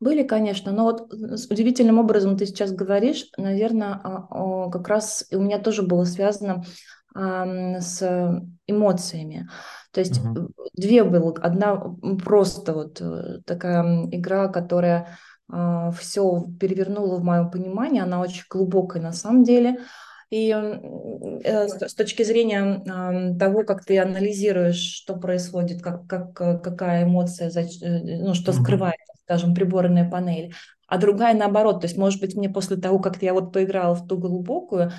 Были, 0.00 0.22
конечно, 0.22 0.72
но 0.72 0.84
вот 0.84 1.12
с 1.12 1.46
удивительным 1.50 1.98
образом 1.98 2.36
ты 2.36 2.46
сейчас 2.46 2.72
говоришь, 2.72 3.26
наверное, 3.36 4.00
а, 4.02 4.70
как 4.70 4.88
раз 4.88 5.26
у 5.30 5.40
меня 5.40 5.58
тоже 5.58 5.82
было 5.82 6.04
связано 6.04 6.64
с 7.12 8.40
эмоциями. 8.68 9.48
То 9.92 10.00
есть 10.00 10.20
uh-huh. 10.20 10.48
две 10.74 11.02
было. 11.02 11.34
Одна 11.40 11.76
просто 12.24 12.72
вот 12.72 13.00
э, 13.00 13.40
такая 13.44 14.06
игра, 14.12 14.46
которая 14.46 15.18
а, 15.48 15.90
все 15.90 16.46
перевернула 16.60 17.16
в 17.16 17.24
моем 17.24 17.50
понимании, 17.50 18.00
она 18.00 18.20
очень 18.20 18.44
глубокая 18.48 19.02
на 19.02 19.12
самом 19.12 19.42
деле. 19.42 19.80
И 20.30 20.54
э, 20.54 21.68
с 21.68 21.94
точки 21.94 22.22
зрения 22.22 23.36
того, 23.38 23.64
как 23.64 23.84
ты 23.84 23.98
анализируешь, 23.98 24.76
что 24.76 25.16
происходит, 25.16 25.82
как, 25.82 26.06
как, 26.06 26.40
э, 26.40 26.58
какая 26.58 27.04
эмоция, 27.04 27.52
ну, 27.82 28.34
что 28.34 28.52
скрывает 28.52 29.00
скажем, 29.30 29.54
приборная 29.54 30.10
панель, 30.10 30.54
а 30.88 30.98
другая 30.98 31.34
наоборот. 31.34 31.80
То 31.80 31.86
есть, 31.86 31.96
может 31.96 32.20
быть, 32.20 32.34
мне 32.34 32.50
после 32.50 32.76
того, 32.76 32.98
как 32.98 33.22
я 33.22 33.32
вот 33.32 33.52
поиграла 33.52 33.94
в 33.94 34.08
ту 34.08 34.18
глубокую 34.18 34.90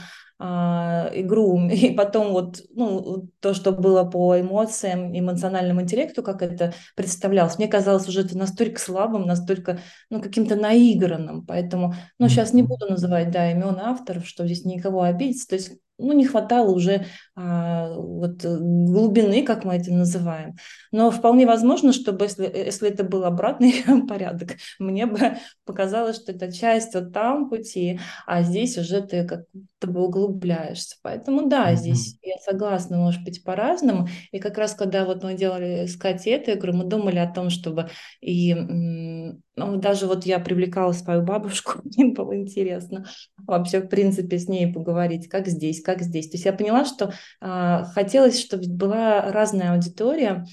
игру, 0.41 1.60
и 1.69 1.91
потом 1.91 2.31
вот 2.33 2.62
ну, 2.74 3.29
то, 3.39 3.53
что 3.53 3.71
было 3.71 4.03
по 4.03 4.39
эмоциям, 4.39 5.17
эмоциональному 5.17 5.81
интеллекту, 5.81 6.24
как 6.24 6.41
это 6.41 6.74
представлялось, 6.95 7.57
мне 7.57 7.67
казалось 7.67 8.07
уже 8.07 8.21
это 8.21 8.38
настолько 8.38 8.79
слабым, 8.79 9.25
настолько, 9.25 9.79
ну, 10.10 10.21
каким-то 10.21 10.55
наигранным. 10.55 11.45
Поэтому, 11.45 11.93
ну, 12.19 12.27
сейчас 12.27 12.53
не 12.53 12.63
буду 12.63 12.88
называть, 12.88 13.31
да, 13.31 13.51
имен 13.51 13.79
авторов, 13.79 14.27
что 14.27 14.45
здесь 14.45 14.65
никого 14.65 15.03
обидеть. 15.03 15.48
То 15.48 15.55
есть 15.55 15.74
ну, 16.01 16.13
не 16.13 16.25
хватало 16.25 16.72
уже 16.72 17.05
а, 17.36 17.93
вот 17.96 18.43
глубины, 18.43 19.43
как 19.43 19.63
мы 19.63 19.75
это 19.75 19.91
называем. 19.93 20.55
Но 20.91 21.12
вполне 21.12 21.46
возможно, 21.46 21.93
чтобы 21.93 22.25
если, 22.25 22.46
если 22.46 22.89
это 22.89 23.03
был 23.03 23.24
обратный 23.24 23.84
порядок, 24.08 24.58
мне 24.79 25.05
бы 25.05 25.38
показалось, 25.65 26.17
что 26.17 26.31
это 26.31 26.51
часть 26.51 26.93
вот 26.93 27.13
там 27.13 27.50
пути, 27.50 28.00
а 28.25 28.43
здесь 28.43 28.77
уже 28.77 29.01
ты 29.01 29.25
как-то 29.25 29.88
бы 29.88 30.03
углубляешься. 30.05 30.98
Поэтому 31.01 31.48
да, 31.48 31.72
mm-hmm. 31.72 31.75
здесь 31.75 32.17
я 32.22 32.36
согласна, 32.43 32.98
может 32.98 33.24
быть, 33.24 33.43
по-разному. 33.43 34.08
И 34.31 34.39
как 34.39 34.58
раз 34.58 34.74
когда 34.74 35.05
вот 35.05 35.24
мы 35.24 35.36
делали 35.36 35.86
с 35.86 35.96
Катей 35.96 36.36
эту 36.36 36.51
игру, 36.51 36.74
мы 36.74 36.86
думали 36.86 37.17
о 37.17 37.31
том, 37.31 37.50
чтобы 37.50 37.89
и 38.22 38.53
ну, 39.55 39.77
даже 39.77 40.08
вот 40.08 40.25
я 40.25 40.39
привлекала 40.39 40.91
свою 40.93 41.24
бабушку, 41.24 41.81
мне 41.84 42.13
было 42.13 42.38
интересно 42.38 43.05
вообще, 43.38 43.81
в 43.81 43.88
принципе, 43.88 44.38
с 44.38 44.48
ней 44.48 44.72
поговорить, 44.72 45.27
как 45.27 45.48
здесь, 45.48 45.81
как 45.81 46.01
здесь. 46.01 46.29
То 46.29 46.36
есть 46.36 46.46
я 46.46 46.53
поняла, 46.53 46.86
что 46.86 47.13
э, 47.41 47.84
хотелось, 47.93 48.39
чтобы 48.39 48.67
была 48.67 49.31
разная 49.31 49.74
аудитория, 49.74 50.46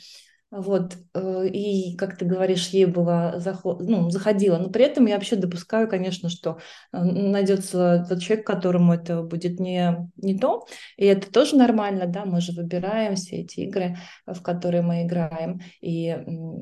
вот, 0.50 0.96
э, 1.12 1.46
и, 1.48 1.94
как 1.96 2.16
ты 2.16 2.24
говоришь, 2.24 2.68
ей 2.68 2.86
было 2.86 3.34
заход, 3.36 3.80
ну, 3.80 4.08
заходила. 4.08 4.56
Но 4.56 4.70
при 4.70 4.86
этом 4.86 5.04
я 5.04 5.16
вообще 5.16 5.36
допускаю, 5.36 5.88
конечно, 5.88 6.30
что 6.30 6.58
э, 6.92 7.02
найдется 7.02 8.06
тот 8.08 8.20
человек, 8.20 8.46
которому 8.46 8.94
это 8.94 9.22
будет 9.22 9.60
не, 9.60 10.10
не 10.16 10.38
то. 10.38 10.66
И 10.96 11.04
это 11.04 11.30
тоже 11.30 11.56
нормально, 11.56 12.06
да, 12.06 12.24
мы 12.24 12.40
же 12.40 12.52
выбираем 12.52 13.14
все 13.16 13.42
эти 13.42 13.60
игры, 13.60 13.98
в 14.26 14.40
которые 14.40 14.80
мы 14.80 15.02
играем. 15.02 15.60
И 15.82 16.16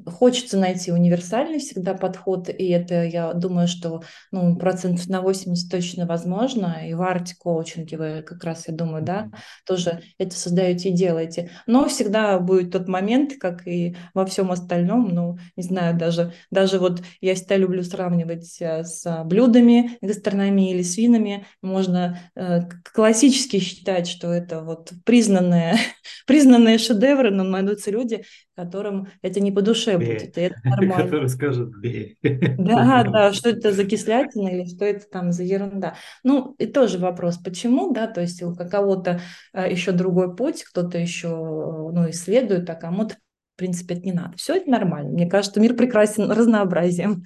хочется 0.07 0.59
найти 0.59 0.90
универсальный 0.90 1.61
всегда 1.61 1.95
подход, 1.95 2.49
и 2.49 2.69
это, 2.69 3.05
я 3.05 3.35
думаю, 3.35 3.69
что 3.69 4.02
ну, 4.33 4.57
процентов 4.57 5.07
на 5.07 5.21
80 5.21 5.71
точно 5.71 6.07
возможно. 6.07 6.81
И 6.88 6.95
в 6.95 7.02
арт-коучинге 7.02 7.97
вы 7.97 8.23
как 8.23 8.43
раз, 8.43 8.66
я 8.66 8.75
думаю, 8.75 9.05
да, 9.05 9.31
тоже 9.64 10.02
это 10.19 10.35
создаете 10.35 10.88
и 10.88 10.93
делаете. 10.93 11.50
Но 11.69 11.87
всегда 11.88 12.40
будет 12.40 12.73
тот 12.73 12.88
момент, 12.88 13.35
как 13.38 13.64
и 13.69 13.75
и 13.76 13.97
во 14.14 14.25
всем 14.26 14.50
остальном, 14.50 15.09
ну, 15.09 15.38
не 15.56 15.62
знаю, 15.62 15.97
даже, 15.97 16.33
даже 16.50 16.78
вот 16.78 17.02
я 17.21 17.35
всегда 17.35 17.56
люблю 17.56 17.83
сравнивать 17.83 18.56
э, 18.61 18.85
с 18.85 19.25
блюдами 19.25 19.99
гастрономии 20.00 20.73
или 20.73 20.83
с 20.83 20.97
винами. 20.97 21.47
Можно 21.62 22.18
э, 22.35 22.61
классически 22.92 23.59
считать, 23.59 24.09
что 24.09 24.33
это 24.33 24.62
вот 24.62 24.92
признанные, 25.04 25.76
признанные 26.26 26.78
шедевры, 26.78 27.30
но 27.30 27.45
найдутся 27.45 27.90
люди, 27.90 28.23
которым 28.56 29.09
это 29.23 29.40
не 29.40 29.52
по 29.52 29.61
душе 29.61 29.97
бей. 29.97 30.14
будет, 30.14 30.38
и 30.38 30.40
это 30.40 30.56
нормально. 30.64 31.04
Которые 31.04 31.28
скажут 31.28 31.76
«бей». 31.76 32.16
Да, 32.23 33.04
да, 33.12 33.33
что 33.33 33.50
это 33.50 33.73
за 33.73 33.85
кислятина 33.85 34.49
или 34.49 34.64
что 34.64 34.85
это 34.85 35.04
там 35.11 35.33
за 35.33 35.42
ерунда. 35.42 35.95
Ну, 36.25 36.54
и 36.59 36.66
тоже 36.66 36.99
вопрос, 36.99 37.37
почему, 37.37 37.92
да, 37.92 38.06
то 38.06 38.23
есть 38.23 38.42
у 38.42 38.54
кого-то 38.54 39.21
э, 39.52 39.71
еще 39.71 39.92
другой 39.92 40.35
путь, 40.35 40.64
кто-то 40.64 40.99
еще 40.99 41.28
ну, 41.28 42.09
исследует, 42.11 42.68
а 42.71 42.75
кому-то 42.75 43.16
в 43.57 43.59
принципе, 43.59 43.95
это 43.95 44.05
не 44.05 44.13
надо. 44.13 44.37
Все 44.37 44.57
это 44.57 44.71
нормально. 44.71 45.13
Мне 45.13 45.27
кажется, 45.27 45.61
мир 45.61 45.75
прекрасен 45.75 46.31
разнообразием. 46.31 47.25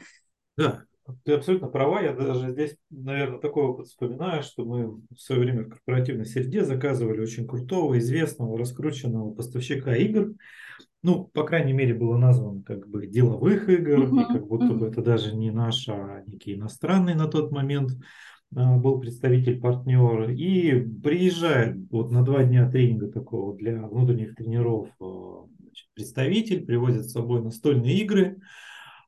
Да, 0.56 0.84
ты 1.24 1.32
абсолютно 1.32 1.66
права. 1.66 2.00
Я 2.00 2.12
даже 2.12 2.52
здесь, 2.52 2.76
наверное, 2.88 3.40
такой 3.40 3.64
опыт 3.64 3.88
вспоминаю, 3.88 4.44
что 4.44 4.64
мы 4.64 5.00
в 5.12 5.18
свое 5.20 5.40
время 5.40 5.64
в 5.64 5.70
корпоративной 5.70 6.26
среде 6.26 6.64
заказывали 6.64 7.18
очень 7.18 7.48
крутого, 7.48 7.98
известного, 7.98 8.56
раскрученного 8.56 9.34
поставщика 9.34 9.96
игр. 9.96 10.34
Ну, 11.02 11.24
по 11.24 11.42
крайней 11.42 11.72
мере, 11.72 11.94
было 11.94 12.16
названо 12.16 12.62
как 12.62 12.86
бы 12.86 13.08
деловых 13.08 13.68
игр, 13.68 14.04
uh-huh, 14.04 14.22
и 14.22 14.32
как 14.32 14.46
будто 14.46 14.66
uh-huh. 14.66 14.78
бы 14.78 14.86
это 14.86 15.02
даже 15.02 15.34
не 15.34 15.50
наш, 15.50 15.88
а 15.88 16.22
некий 16.28 16.54
иностранный 16.54 17.14
на 17.14 17.26
тот 17.26 17.50
момент 17.50 17.90
а, 18.54 18.76
был 18.76 19.00
представитель, 19.00 19.60
партнер, 19.60 20.30
и 20.30 20.80
приезжает 20.80 21.76
вот 21.90 22.12
на 22.12 22.22
два 22.22 22.44
дня 22.44 22.70
тренинга 22.70 23.08
такого 23.08 23.56
для 23.56 23.84
внутренних 23.88 24.36
тренеров 24.36 24.90
а, 25.70 25.94
представитель, 25.94 26.64
привозит 26.64 27.06
с 27.06 27.12
собой 27.12 27.42
настольные 27.42 27.98
игры. 27.98 28.38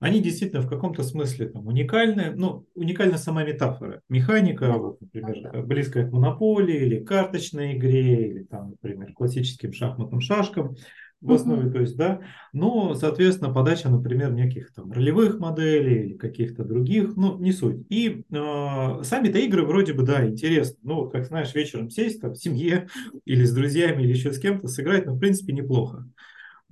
Они 0.01 0.21
действительно 0.21 0.63
в 0.63 0.69
каком-то 0.69 1.05
смысле 1.05 1.49
там 1.49 1.67
уникальны. 1.67 2.33
Ну, 2.35 2.67
уникальна 2.75 3.19
сама 3.19 3.45
метафора. 3.45 4.03
Механика, 4.09 4.73
вот, 4.73 5.01
например, 5.01 5.63
близкая 5.65 6.09
к 6.09 6.13
монополии 6.13 6.87
или 6.87 7.05
карточной 7.05 7.77
игре, 7.77 8.31
или 8.31 8.43
там, 8.43 8.71
например, 8.71 9.13
классическим 9.13 9.73
шахматным 9.73 10.21
шашкам 10.21 10.75
в 11.23 11.33
основе, 11.33 11.71
то 11.71 11.79
есть, 11.79 11.97
да, 11.97 12.21
но, 12.53 12.95
соответственно, 12.95 13.55
подача, 13.55 13.89
например, 13.89 14.33
неких 14.33 14.75
там 14.75 14.91
ролевых 14.91 15.39
моделей 15.39 16.07
или 16.07 16.15
каких-то 16.15 16.65
других, 16.65 17.15
ну, 17.17 17.39
не 17.39 17.53
суть. 17.53 17.87
И 17.89 18.25
э, 18.29 19.03
сами-то 19.05 19.39
игры 19.39 19.65
вроде 19.65 19.93
бы, 19.93 20.03
да, 20.03 20.27
интересны. 20.27 20.79
Ну, 20.83 21.09
как 21.09 21.27
знаешь, 21.27 21.55
вечером 21.55 21.91
сесть 21.91 22.21
там 22.21 22.33
в 22.33 22.39
семье 22.39 22.89
или 23.25 23.45
с 23.45 23.55
друзьями 23.55 24.03
или 24.03 24.11
еще 24.13 24.33
с 24.33 24.41
кем-то 24.41 24.67
сыграть, 24.67 25.07
ну, 25.07 25.15
в 25.15 25.21
принципе, 25.21 25.53
неплохо. 25.53 26.05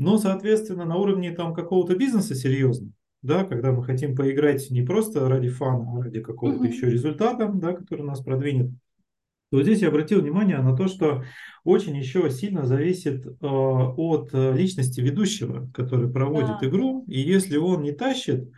Но, 0.00 0.16
соответственно, 0.16 0.86
на 0.86 0.96
уровне 0.96 1.30
там 1.30 1.52
какого-то 1.52 1.94
бизнеса 1.94 2.34
серьезно, 2.34 2.90
да, 3.20 3.44
когда 3.44 3.70
мы 3.70 3.84
хотим 3.84 4.16
поиграть 4.16 4.70
не 4.70 4.80
просто 4.80 5.28
ради 5.28 5.50
фана, 5.50 5.92
а 5.92 6.02
ради 6.04 6.20
какого-то 6.22 6.64
uh-huh. 6.64 6.68
еще 6.68 6.88
результата, 6.88 7.50
да, 7.52 7.74
который 7.74 8.06
нас 8.06 8.22
продвинет, 8.22 8.70
то 9.50 9.62
здесь 9.62 9.80
я 9.80 9.88
обратил 9.88 10.22
внимание 10.22 10.56
на 10.56 10.74
то, 10.74 10.88
что 10.88 11.24
очень 11.64 11.94
еще 11.98 12.30
сильно 12.30 12.64
зависит 12.64 13.26
э, 13.26 13.30
от 13.42 14.32
личности 14.32 15.02
ведущего, 15.02 15.70
который 15.74 16.10
проводит 16.10 16.56
да. 16.62 16.68
игру, 16.68 17.04
и 17.06 17.20
если 17.20 17.58
он 17.58 17.82
не 17.82 17.92
тащит, 17.92 18.48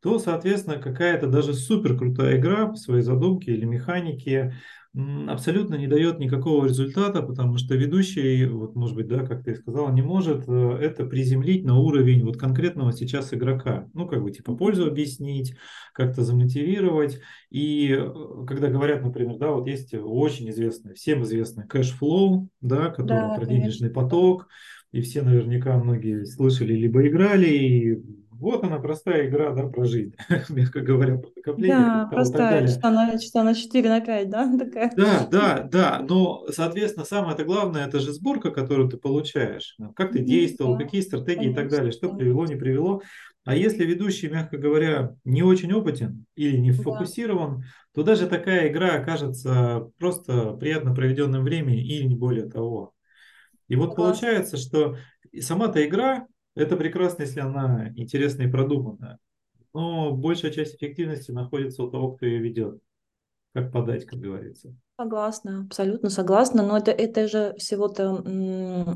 то, 0.00 0.20
соответственно, 0.20 0.76
какая-то 0.76 1.26
даже 1.26 1.54
супер 1.54 1.98
крутая 1.98 2.38
игра 2.38 2.66
по 2.66 2.76
своей 2.76 3.02
задумке 3.02 3.52
или 3.52 3.64
механике 3.64 4.54
абсолютно 5.26 5.74
не 5.74 5.88
дает 5.88 6.20
никакого 6.20 6.66
результата, 6.66 7.20
потому 7.20 7.58
что 7.58 7.74
ведущий, 7.74 8.46
вот 8.46 8.76
может 8.76 8.94
быть, 8.94 9.08
да, 9.08 9.26
как 9.26 9.42
ты 9.42 9.56
сказала, 9.56 9.92
не 9.92 10.02
может 10.02 10.44
э, 10.46 10.78
это 10.80 11.04
приземлить 11.04 11.64
на 11.64 11.76
уровень 11.76 12.24
вот 12.24 12.36
конкретного 12.36 12.92
сейчас 12.92 13.34
игрока. 13.34 13.88
Ну, 13.92 14.06
как 14.06 14.22
бы 14.22 14.30
типа 14.30 14.54
пользу 14.54 14.86
объяснить, 14.86 15.56
как-то 15.92 16.22
замотивировать. 16.22 17.20
И 17.50 17.92
э, 17.92 18.46
когда 18.46 18.68
говорят, 18.68 19.02
например, 19.02 19.36
да, 19.38 19.50
вот 19.50 19.66
есть 19.66 19.94
очень 19.94 20.48
известный, 20.50 20.94
всем 20.94 21.24
известный 21.24 21.66
Cashflow, 21.66 22.48
да, 22.60 22.90
который 22.90 23.30
да, 23.30 23.34
про 23.34 23.46
денежный 23.46 23.90
поток, 23.90 24.46
и 24.92 25.00
все 25.00 25.22
наверняка 25.22 25.76
многие 25.76 26.24
слышали 26.24 26.72
либо 26.72 27.04
играли, 27.04 27.48
и 27.48 28.02
вот 28.44 28.62
она 28.62 28.78
простая 28.78 29.26
игра, 29.26 29.50
да, 29.50 29.66
про 29.66 29.84
жизнь, 29.84 30.14
мягко 30.50 30.80
говоря, 30.80 31.16
про 31.16 31.30
накопление. 31.34 31.76
Да, 31.76 32.08
простая, 32.10 32.66
часа 32.66 32.90
на, 32.90 33.18
часа 33.18 33.42
на 33.42 33.54
4, 33.54 33.88
на 33.88 34.00
5, 34.00 34.30
да? 34.30 34.56
Такая. 34.58 34.92
Да, 34.96 35.26
да, 35.30 35.68
да, 35.70 36.06
но, 36.08 36.44
соответственно, 36.50 37.06
самое-то 37.06 37.44
главное, 37.44 37.86
это 37.86 38.00
же 38.00 38.12
сборка, 38.12 38.50
которую 38.50 38.88
ты 38.88 38.98
получаешь. 38.98 39.76
Как 39.96 40.12
ты 40.12 40.20
действовал, 40.20 40.76
да, 40.76 40.84
какие 40.84 41.00
стратегии 41.00 41.36
конечно, 41.36 41.52
и 41.52 41.54
так 41.54 41.70
далее, 41.70 41.92
что 41.92 42.14
привело, 42.14 42.46
не 42.46 42.56
привело. 42.56 43.02
А 43.44 43.54
если 43.54 43.84
ведущий, 43.84 44.28
мягко 44.28 44.56
говоря, 44.56 45.14
не 45.24 45.42
очень 45.42 45.72
опытен 45.72 46.24
или 46.34 46.56
не 46.56 46.72
фокусирован, 46.72 47.60
да. 47.60 47.66
то 47.94 48.02
даже 48.02 48.26
такая 48.26 48.68
игра 48.68 48.94
окажется 48.94 49.90
просто 49.98 50.52
приятно 50.52 50.94
проведенным 50.94 51.44
временем 51.44 51.84
или 51.84 52.04
не 52.04 52.14
более 52.14 52.48
того. 52.48 52.94
И 53.68 53.76
вот 53.76 53.90
Согласна. 53.90 54.12
получается, 54.12 54.56
что 54.56 54.96
сама-то 55.40 55.84
игра, 55.86 56.26
это 56.54 56.76
прекрасно, 56.76 57.22
если 57.22 57.40
она 57.40 57.92
интересная 57.96 58.46
и 58.48 58.50
продуманная. 58.50 59.18
Но 59.72 60.12
большая 60.12 60.52
часть 60.52 60.76
эффективности 60.76 61.30
находится 61.32 61.82
у 61.82 61.90
того, 61.90 62.12
кто 62.12 62.26
ее 62.26 62.38
ведет. 62.38 62.80
Как 63.52 63.72
подать, 63.72 64.06
как 64.06 64.20
говорится. 64.20 64.74
Согласна, 64.96 65.62
абсолютно 65.66 66.08
согласна, 66.08 66.62
но 66.62 66.78
это, 66.78 66.92
это 66.92 67.26
же 67.26 67.52
всего-то 67.58 68.22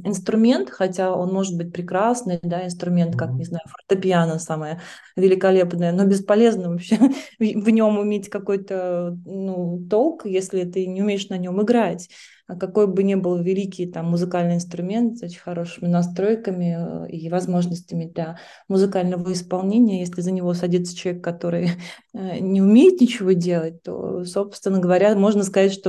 инструмент, 0.04 0.70
хотя 0.70 1.12
он 1.12 1.32
может 1.32 1.56
быть 1.56 1.72
прекрасный, 1.72 2.38
да, 2.40 2.64
инструмент, 2.64 3.16
как, 3.16 3.32
не 3.32 3.44
знаю, 3.44 3.64
фортепиано 3.66 4.38
самое 4.38 4.80
великолепное, 5.16 5.90
но 5.90 6.04
бесполезно 6.04 6.70
вообще 6.70 6.98
в 7.40 7.68
нем 7.70 8.00
иметь 8.04 8.28
какой-то 8.28 9.18
ну, 9.26 9.84
толк, 9.90 10.24
если 10.24 10.62
ты 10.62 10.86
не 10.86 11.02
умеешь 11.02 11.28
на 11.30 11.36
нем 11.36 11.60
играть. 11.62 12.08
А 12.48 12.56
какой 12.56 12.86
бы 12.86 13.02
ни 13.02 13.14
был 13.14 13.42
великий 13.42 13.84
там 13.86 14.06
музыкальный 14.06 14.54
инструмент 14.54 15.18
с 15.18 15.22
очень 15.22 15.38
хорошими 15.38 15.86
настройками 15.86 17.04
э, 17.04 17.10
и 17.10 17.28
возможностями 17.28 18.06
для 18.06 18.38
музыкального 18.68 19.30
исполнения, 19.34 20.00
если 20.00 20.22
за 20.22 20.30
него 20.30 20.54
садится 20.54 20.96
человек, 20.96 21.22
который 21.22 21.72
э, 22.14 22.38
не 22.38 22.62
умеет 22.62 23.02
ничего 23.02 23.32
делать, 23.32 23.82
то, 23.82 24.24
собственно 24.24 24.78
говоря, 24.78 25.14
можно 25.14 25.42
сказать, 25.42 25.74
что 25.74 25.87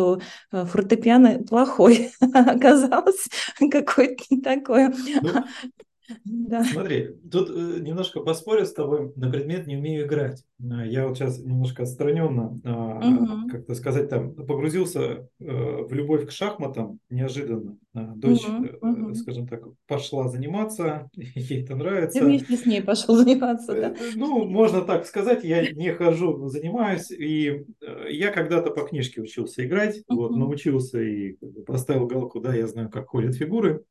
э, 0.51 0.65
фортепиано 0.65 1.43
плохой 1.43 2.11
оказалось, 2.33 3.27
какой-то 3.71 4.23
не 4.29 4.41
такой. 4.41 4.89
Ну, 4.89 5.43
да. 6.25 6.63
Смотри, 6.63 7.09
тут 7.31 7.49
э, 7.49 7.79
немножко 7.79 8.21
поспорю 8.21 8.65
с 8.65 8.73
тобой 8.73 9.11
на 9.15 9.29
предмет 9.29 9.67
«не 9.67 9.77
умею 9.77 10.05
играть». 10.05 10.43
Э, 10.59 10.87
я 10.87 11.07
вот 11.07 11.17
сейчас 11.17 11.39
немножко 11.39 11.83
отстраненно, 11.83 12.47
угу. 12.47 13.49
как-то 13.49 13.75
сказать, 13.75 14.09
там 14.09 14.33
погрузился 14.33 15.27
э, 15.39 15.83
в 15.83 15.91
любовь 15.93 16.27
к 16.27 16.31
шахматам 16.31 16.99
неожиданно. 17.09 17.77
Дочь, 17.93 18.45
угу, 18.47 19.13
скажем 19.15 19.47
так, 19.47 19.61
пошла 19.87 20.27
заниматься, 20.29 21.09
ей 21.13 21.63
это 21.63 21.75
нравится. 21.75 22.19
Ты 22.19 22.25
вместе 22.25 22.55
с 22.55 22.65
ней 22.65 22.81
пошел 22.81 23.15
заниматься, 23.17 23.73
да? 23.73 23.95
Ну, 24.15 24.45
можно 24.45 24.81
так 24.81 25.05
сказать, 25.05 25.43
я 25.43 25.71
не 25.71 25.91
хожу, 25.93 26.37
но 26.37 26.47
занимаюсь. 26.47 27.11
И 27.11 27.65
я 28.09 28.31
когда-то 28.31 28.71
по 28.71 28.81
книжке 28.81 29.21
учился 29.21 29.65
играть, 29.65 30.03
вот, 30.07 30.35
научился 30.35 31.01
и 31.01 31.35
поставил 31.65 32.07
галку, 32.07 32.39
да, 32.39 32.53
я 32.53 32.67
знаю, 32.67 32.89
как 32.89 33.07
ходят 33.07 33.35
фигуры. 33.35 33.83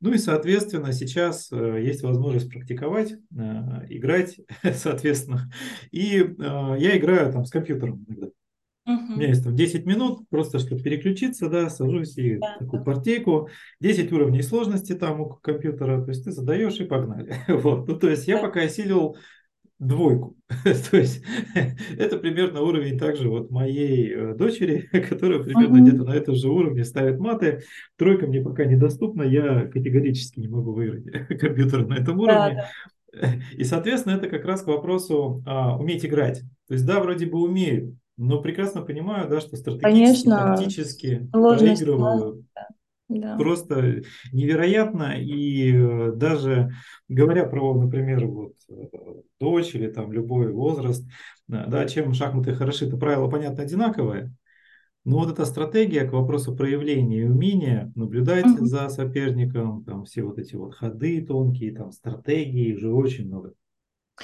Ну 0.00 0.14
и, 0.14 0.18
соответственно, 0.18 0.92
сейчас 0.92 1.52
э, 1.52 1.82
есть 1.82 2.02
возможность 2.02 2.50
практиковать, 2.50 3.12
э, 3.12 3.86
играть, 3.90 4.38
соответственно. 4.74 5.50
И 5.90 6.09
э, 6.18 6.76
я 6.78 6.96
играю 6.96 7.32
там 7.32 7.44
с 7.44 7.50
компьютером 7.50 8.04
иногда. 8.08 8.28
У 8.86 9.16
меня 9.16 9.28
есть 9.28 9.44
там 9.44 9.54
10 9.54 9.86
минут, 9.86 10.28
просто 10.30 10.58
чтобы 10.58 10.82
переключиться, 10.82 11.48
да, 11.48 11.70
сажусь 11.70 12.16
и 12.18 12.38
да, 12.38 12.56
такую 12.58 12.82
да. 12.82 12.92
партейку. 12.92 13.48
10 13.80 14.10
уровней 14.12 14.42
сложности 14.42 14.94
там 14.94 15.20
у 15.20 15.28
компьютера, 15.28 16.02
то 16.02 16.08
есть 16.10 16.24
ты 16.24 16.32
задаешь 16.32 16.80
и 16.80 16.84
погнали. 16.84 17.36
Вот. 17.48 17.86
Ну, 17.86 17.98
то 17.98 18.08
есть 18.08 18.26
я 18.26 18.38
пока 18.38 18.62
осилил 18.62 19.16
двойку. 19.78 20.36
То 20.90 20.98
есть 20.98 21.24
это 21.96 22.18
примерно 22.18 22.60
уровень 22.60 22.98
также 22.98 23.30
вот 23.30 23.50
моей 23.50 24.12
э, 24.12 24.34
дочери, 24.34 24.88
которая 25.08 25.42
примерно 25.42 25.78
uh-huh. 25.78 25.88
где-то 25.88 26.04
на 26.04 26.14
этом 26.14 26.34
же 26.34 26.50
уровне 26.50 26.84
ставит 26.84 27.18
маты. 27.18 27.62
Тройка 27.96 28.26
мне 28.26 28.42
пока 28.42 28.66
недоступна, 28.66 29.22
я 29.22 29.66
категорически 29.66 30.40
не 30.40 30.48
могу 30.48 30.72
выиграть 30.72 31.26
компьютер 31.40 31.86
на 31.86 31.94
этом 31.94 32.20
уровне. 32.20 32.34
Да, 32.34 32.54
да. 32.54 32.70
И, 33.56 33.64
соответственно, 33.64 34.14
это 34.14 34.28
как 34.28 34.44
раз 34.44 34.62
к 34.62 34.68
вопросу 34.68 35.42
а, 35.46 35.76
уметь 35.76 36.04
играть. 36.04 36.42
То 36.68 36.74
есть, 36.74 36.86
да, 36.86 37.00
вроде 37.00 37.26
бы 37.26 37.40
умею, 37.40 37.98
но 38.16 38.40
прекрасно 38.40 38.82
понимаю, 38.82 39.28
да, 39.28 39.40
что 39.40 39.56
стратегически, 39.56 39.82
Конечно, 40.28 40.56
тактически 40.56 41.28
проигрываю. 41.32 42.44
Да 42.54 42.68
да. 43.10 43.36
Просто 43.36 44.02
невероятно. 44.32 45.20
И 45.20 45.72
э, 45.74 46.12
даже 46.14 46.70
говоря 47.08 47.44
про, 47.44 47.74
например, 47.74 48.26
вот 48.26 48.52
э, 48.68 48.74
дочь 49.40 49.74
или 49.74 49.88
там 49.88 50.12
любой 50.12 50.52
возраст, 50.52 51.04
да, 51.48 51.86
чем 51.88 52.14
шахматы 52.14 52.54
хороши, 52.54 52.86
это 52.86 52.96
правило, 52.96 53.28
понятно, 53.28 53.64
одинаковое. 53.64 54.32
Но 55.04 55.18
вот 55.18 55.30
эта 55.30 55.46
стратегия 55.46 56.04
к 56.04 56.12
вопросу 56.12 56.54
проявления 56.54 57.20
и 57.20 57.24
умения 57.24 57.90
наблюдать 57.94 58.46
угу. 58.46 58.66
за 58.66 58.88
соперником, 58.90 59.82
там 59.84 60.04
все 60.04 60.22
вот 60.22 60.38
эти 60.38 60.56
вот 60.56 60.74
ходы 60.74 61.24
тонкие, 61.24 61.74
там 61.74 61.90
стратегии, 61.90 62.74
уже 62.74 62.92
очень 62.92 63.26
много. 63.26 63.54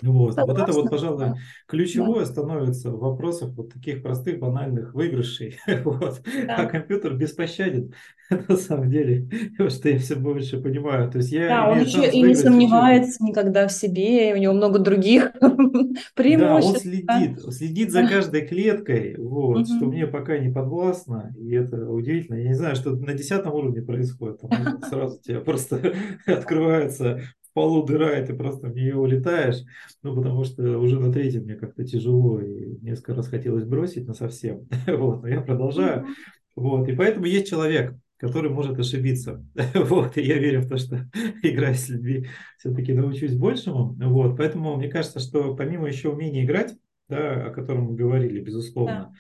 Вот. 0.02 0.36
вот 0.36 0.58
это 0.58 0.72
вот, 0.72 0.90
пожалуй, 0.90 1.34
ключевое 1.66 2.20
да. 2.20 2.26
становится 2.26 2.90
в 2.90 2.98
вопросах 2.98 3.50
вот 3.54 3.72
таких 3.72 4.02
простых, 4.02 4.38
банальных 4.38 4.94
выигрышей. 4.94 5.58
вот. 5.84 6.22
да. 6.46 6.56
А 6.56 6.66
компьютер 6.66 7.14
беспощаден, 7.14 7.92
на 8.48 8.56
самом 8.56 8.90
деле, 8.90 9.28
что 9.68 9.88
я 9.88 9.98
все 9.98 10.16
больше 10.16 10.60
понимаю. 10.60 11.10
То 11.10 11.18
есть 11.18 11.32
я 11.32 11.48
да, 11.48 11.70
он 11.70 11.80
еще 11.80 12.08
и 12.10 12.22
не 12.22 12.34
сомневается 12.34 13.22
никогда 13.22 13.68
в 13.68 13.72
себе, 13.72 14.34
у 14.34 14.38
него 14.38 14.52
много 14.52 14.78
других 14.78 15.32
преимуществ. 16.14 16.84
Да, 17.06 17.16
он 17.16 17.30
следит, 17.30 17.54
следит 17.54 17.90
за 17.92 18.06
каждой 18.06 18.46
клеткой, 18.46 19.16
вот, 19.18 19.60
угу. 19.60 19.64
что 19.64 19.86
мне 19.86 20.06
пока 20.06 20.38
не 20.38 20.52
подвластно, 20.52 21.34
и 21.38 21.54
это 21.54 21.88
удивительно. 21.90 22.36
Я 22.36 22.48
не 22.48 22.54
знаю, 22.54 22.76
что 22.76 22.90
на 22.90 23.14
десятом 23.14 23.54
уровне 23.54 23.82
происходит, 23.82 24.40
там 24.40 24.82
сразу 24.82 25.20
тебе 25.20 25.40
просто 25.40 25.94
открывается 26.26 27.20
полу 27.56 27.82
дыра, 27.84 28.18
и 28.18 28.26
ты 28.26 28.34
просто 28.34 28.68
в 28.68 28.74
нее 28.74 28.96
улетаешь, 28.96 29.62
ну, 30.02 30.14
потому 30.14 30.44
что 30.44 30.78
уже 30.78 31.00
на 31.00 31.10
третьем 31.10 31.44
мне 31.44 31.54
как-то 31.54 31.84
тяжело, 31.84 32.38
и 32.38 32.76
несколько 32.82 33.14
раз 33.14 33.28
хотелось 33.28 33.64
бросить, 33.64 34.06
но 34.06 34.12
совсем. 34.12 34.68
вот, 34.86 35.22
но 35.22 35.28
я 35.28 35.40
продолжаю. 35.40 36.06
Вот, 36.54 36.86
и 36.86 36.94
поэтому 36.94 37.24
есть 37.24 37.48
человек, 37.48 37.94
который 38.18 38.50
может 38.50 38.78
ошибиться. 38.78 39.42
вот, 39.74 40.18
и 40.18 40.22
я 40.22 40.38
верю 40.38 40.60
в 40.60 40.68
то, 40.68 40.76
что 40.76 41.08
играя 41.42 41.72
с 41.72 41.88
людьми, 41.88 42.26
все-таки 42.58 42.92
научусь 42.92 43.34
большему. 43.34 43.96
Вот, 43.98 44.36
поэтому 44.36 44.76
мне 44.76 44.88
кажется, 44.88 45.18
что 45.18 45.56
помимо 45.56 45.88
еще 45.88 46.10
умения 46.10 46.44
играть, 46.44 46.76
да, 47.08 47.46
о 47.46 47.50
котором 47.52 47.84
мы 47.84 47.94
говорили, 47.94 48.38
безусловно, 48.38 49.14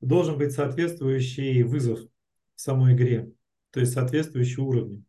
да. 0.00 0.08
должен 0.08 0.38
быть 0.38 0.50
соответствующий 0.50 1.62
вызов 1.62 2.00
в 2.56 2.60
самой 2.60 2.94
игре, 2.96 3.30
то 3.70 3.78
есть 3.78 3.92
соответствующий 3.92 4.60
уровень 4.60 5.04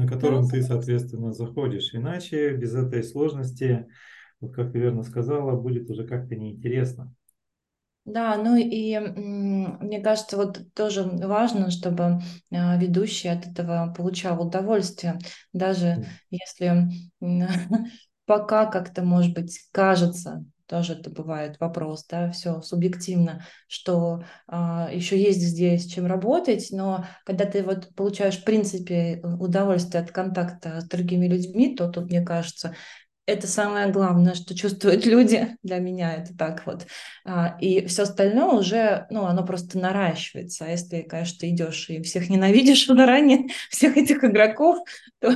на 0.00 0.06
котором 0.08 0.48
ты, 0.48 0.62
соответственно, 0.62 1.32
заходишь. 1.32 1.94
Иначе 1.94 2.56
без 2.56 2.74
этой 2.74 3.04
сложности, 3.04 3.86
вот 4.40 4.54
как 4.54 4.72
ты 4.72 4.78
верно 4.78 5.02
сказала, 5.02 5.60
будет 5.60 5.90
уже 5.90 6.06
как-то 6.06 6.36
неинтересно. 6.36 7.14
Да, 8.06 8.36
ну 8.38 8.56
и 8.56 8.98
мне 8.98 10.00
кажется, 10.00 10.38
вот 10.38 10.60
тоже 10.74 11.02
важно, 11.04 11.70
чтобы 11.70 12.20
а, 12.50 12.76
ведущий 12.78 13.28
от 13.28 13.46
этого 13.46 13.92
получал 13.94 14.44
удовольствие, 14.44 15.18
даже 15.52 16.06
если 16.30 16.88
пока 18.24 18.66
как-то, 18.66 19.02
может 19.02 19.34
быть, 19.34 19.68
кажется, 19.70 20.44
тоже 20.70 20.92
это 20.92 21.10
бывает 21.10 21.58
вопрос, 21.58 22.06
да, 22.08 22.30
все 22.30 22.62
субъективно, 22.62 23.44
что 23.66 24.22
а, 24.46 24.88
еще 24.92 25.20
есть 25.20 25.40
здесь 25.40 25.86
чем 25.86 26.06
работать, 26.06 26.68
но 26.70 27.06
когда 27.26 27.44
ты 27.44 27.64
вот 27.64 27.92
получаешь 27.96 28.38
в 28.38 28.44
принципе 28.44 29.20
удовольствие 29.40 30.04
от 30.04 30.12
контакта 30.12 30.80
с 30.80 30.84
другими 30.84 31.26
людьми, 31.26 31.74
то 31.74 31.88
тут, 31.88 32.04
мне 32.04 32.22
кажется, 32.22 32.76
это 33.30 33.46
самое 33.46 33.90
главное, 33.90 34.34
что 34.34 34.54
чувствуют 34.54 35.06
люди. 35.06 35.56
Для 35.62 35.78
меня 35.78 36.14
это 36.14 36.36
так 36.36 36.66
вот. 36.66 36.86
А, 37.24 37.56
и 37.60 37.86
все 37.86 38.02
остальное 38.02 38.58
уже, 38.58 39.06
ну, 39.10 39.24
оно 39.24 39.44
просто 39.44 39.78
наращивается. 39.78 40.64
А 40.64 40.68
если, 40.68 41.02
конечно, 41.02 41.38
ты 41.40 41.50
идешь 41.50 41.88
и 41.88 42.02
всех 42.02 42.28
ненавидишь 42.28 42.86
заранее, 42.88 43.48
всех 43.70 43.96
этих 43.96 44.24
игроков, 44.24 44.78
то, 45.20 45.32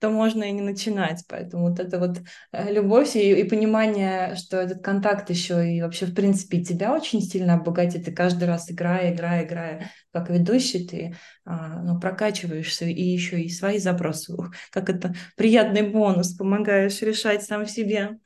то 0.00 0.10
можно 0.10 0.44
и 0.44 0.52
не 0.52 0.62
начинать. 0.62 1.24
Поэтому 1.28 1.68
вот 1.68 1.80
это 1.80 1.98
вот 1.98 2.18
э, 2.52 2.72
любовь 2.72 3.16
и, 3.16 3.40
и 3.40 3.44
понимание, 3.44 4.36
что 4.36 4.56
этот 4.56 4.82
контакт 4.82 5.30
еще 5.30 5.70
и 5.70 5.82
вообще, 5.82 6.06
в 6.06 6.14
принципе, 6.14 6.64
тебя 6.64 6.92
очень 6.92 7.20
сильно 7.20 7.54
обогатит. 7.54 8.08
И 8.08 8.12
каждый 8.12 8.48
раз 8.48 8.70
играя, 8.70 9.14
играя, 9.14 9.44
играя, 9.44 9.90
как 10.14 10.30
ведущий, 10.30 10.86
ты 10.86 11.16
а, 11.44 11.82
ну, 11.82 11.98
прокачиваешься 11.98 12.84
и 12.84 13.02
еще 13.02 13.42
и 13.42 13.48
свои 13.48 13.78
запросы, 13.78 14.36
как 14.70 14.88
это 14.88 15.12
приятный 15.36 15.90
бонус, 15.90 16.34
помогаешь 16.34 17.02
решать 17.02 17.42
сам 17.42 17.66
себе. 17.66 18.20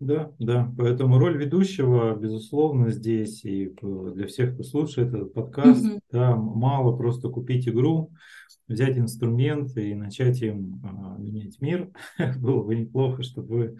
Да, 0.00 0.32
да, 0.38 0.70
поэтому 0.76 1.18
роль 1.18 1.38
ведущего, 1.38 2.14
безусловно, 2.14 2.90
здесь 2.90 3.42
и 3.42 3.74
для 3.80 4.26
всех, 4.26 4.52
кто 4.52 4.64
слушает 4.64 5.14
этот 5.14 5.32
подкаст, 5.32 5.82
mm-hmm. 5.82 6.00
да, 6.10 6.36
мало 6.36 6.94
просто 6.94 7.30
купить 7.30 7.66
игру, 7.66 8.12
взять 8.68 8.98
инструмент 8.98 9.74
и 9.78 9.94
начать 9.94 10.42
им 10.42 10.82
а, 10.84 11.16
менять 11.18 11.58
мир. 11.62 11.90
Было 12.36 12.62
бы 12.62 12.74
неплохо, 12.74 13.22
чтобы 13.22 13.48
вы 13.48 13.78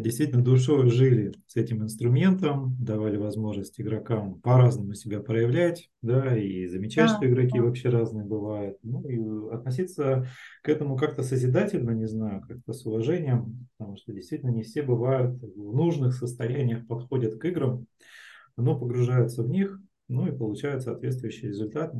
действительно 0.00 0.42
душой 0.42 0.88
жили 0.90 1.34
с 1.46 1.56
этим 1.56 1.82
инструментом, 1.82 2.74
давали 2.80 3.16
возможность 3.16 3.80
игрокам 3.80 4.40
по-разному 4.40 4.94
себя 4.94 5.20
проявлять, 5.20 5.90
да, 6.00 6.36
и 6.36 6.66
замечать, 6.66 7.10
да, 7.10 7.16
что 7.16 7.28
игроки 7.28 7.58
да. 7.58 7.64
вообще 7.64 7.90
разные 7.90 8.24
бывают, 8.24 8.78
ну 8.82 9.06
и 9.06 9.54
относиться 9.54 10.26
к 10.62 10.68
этому 10.70 10.96
как-то 10.96 11.22
созидательно, 11.22 11.90
не 11.90 12.06
знаю, 12.06 12.40
как-то 12.40 12.72
с 12.72 12.86
уважением, 12.86 13.68
потому 13.76 13.96
что 13.98 14.12
действительно 14.12 14.50
не 14.50 14.62
все 14.62 14.82
бывают 14.82 15.42
в 15.42 15.74
нужных 15.74 16.14
состояниях, 16.14 16.86
подходят 16.86 17.38
к 17.38 17.44
играм, 17.44 17.86
но 18.56 18.78
погружаются 18.78 19.42
в 19.42 19.48
них, 19.48 19.78
ну 20.08 20.26
и 20.26 20.36
получают 20.36 20.82
соответствующий 20.82 21.48
результат, 21.48 21.94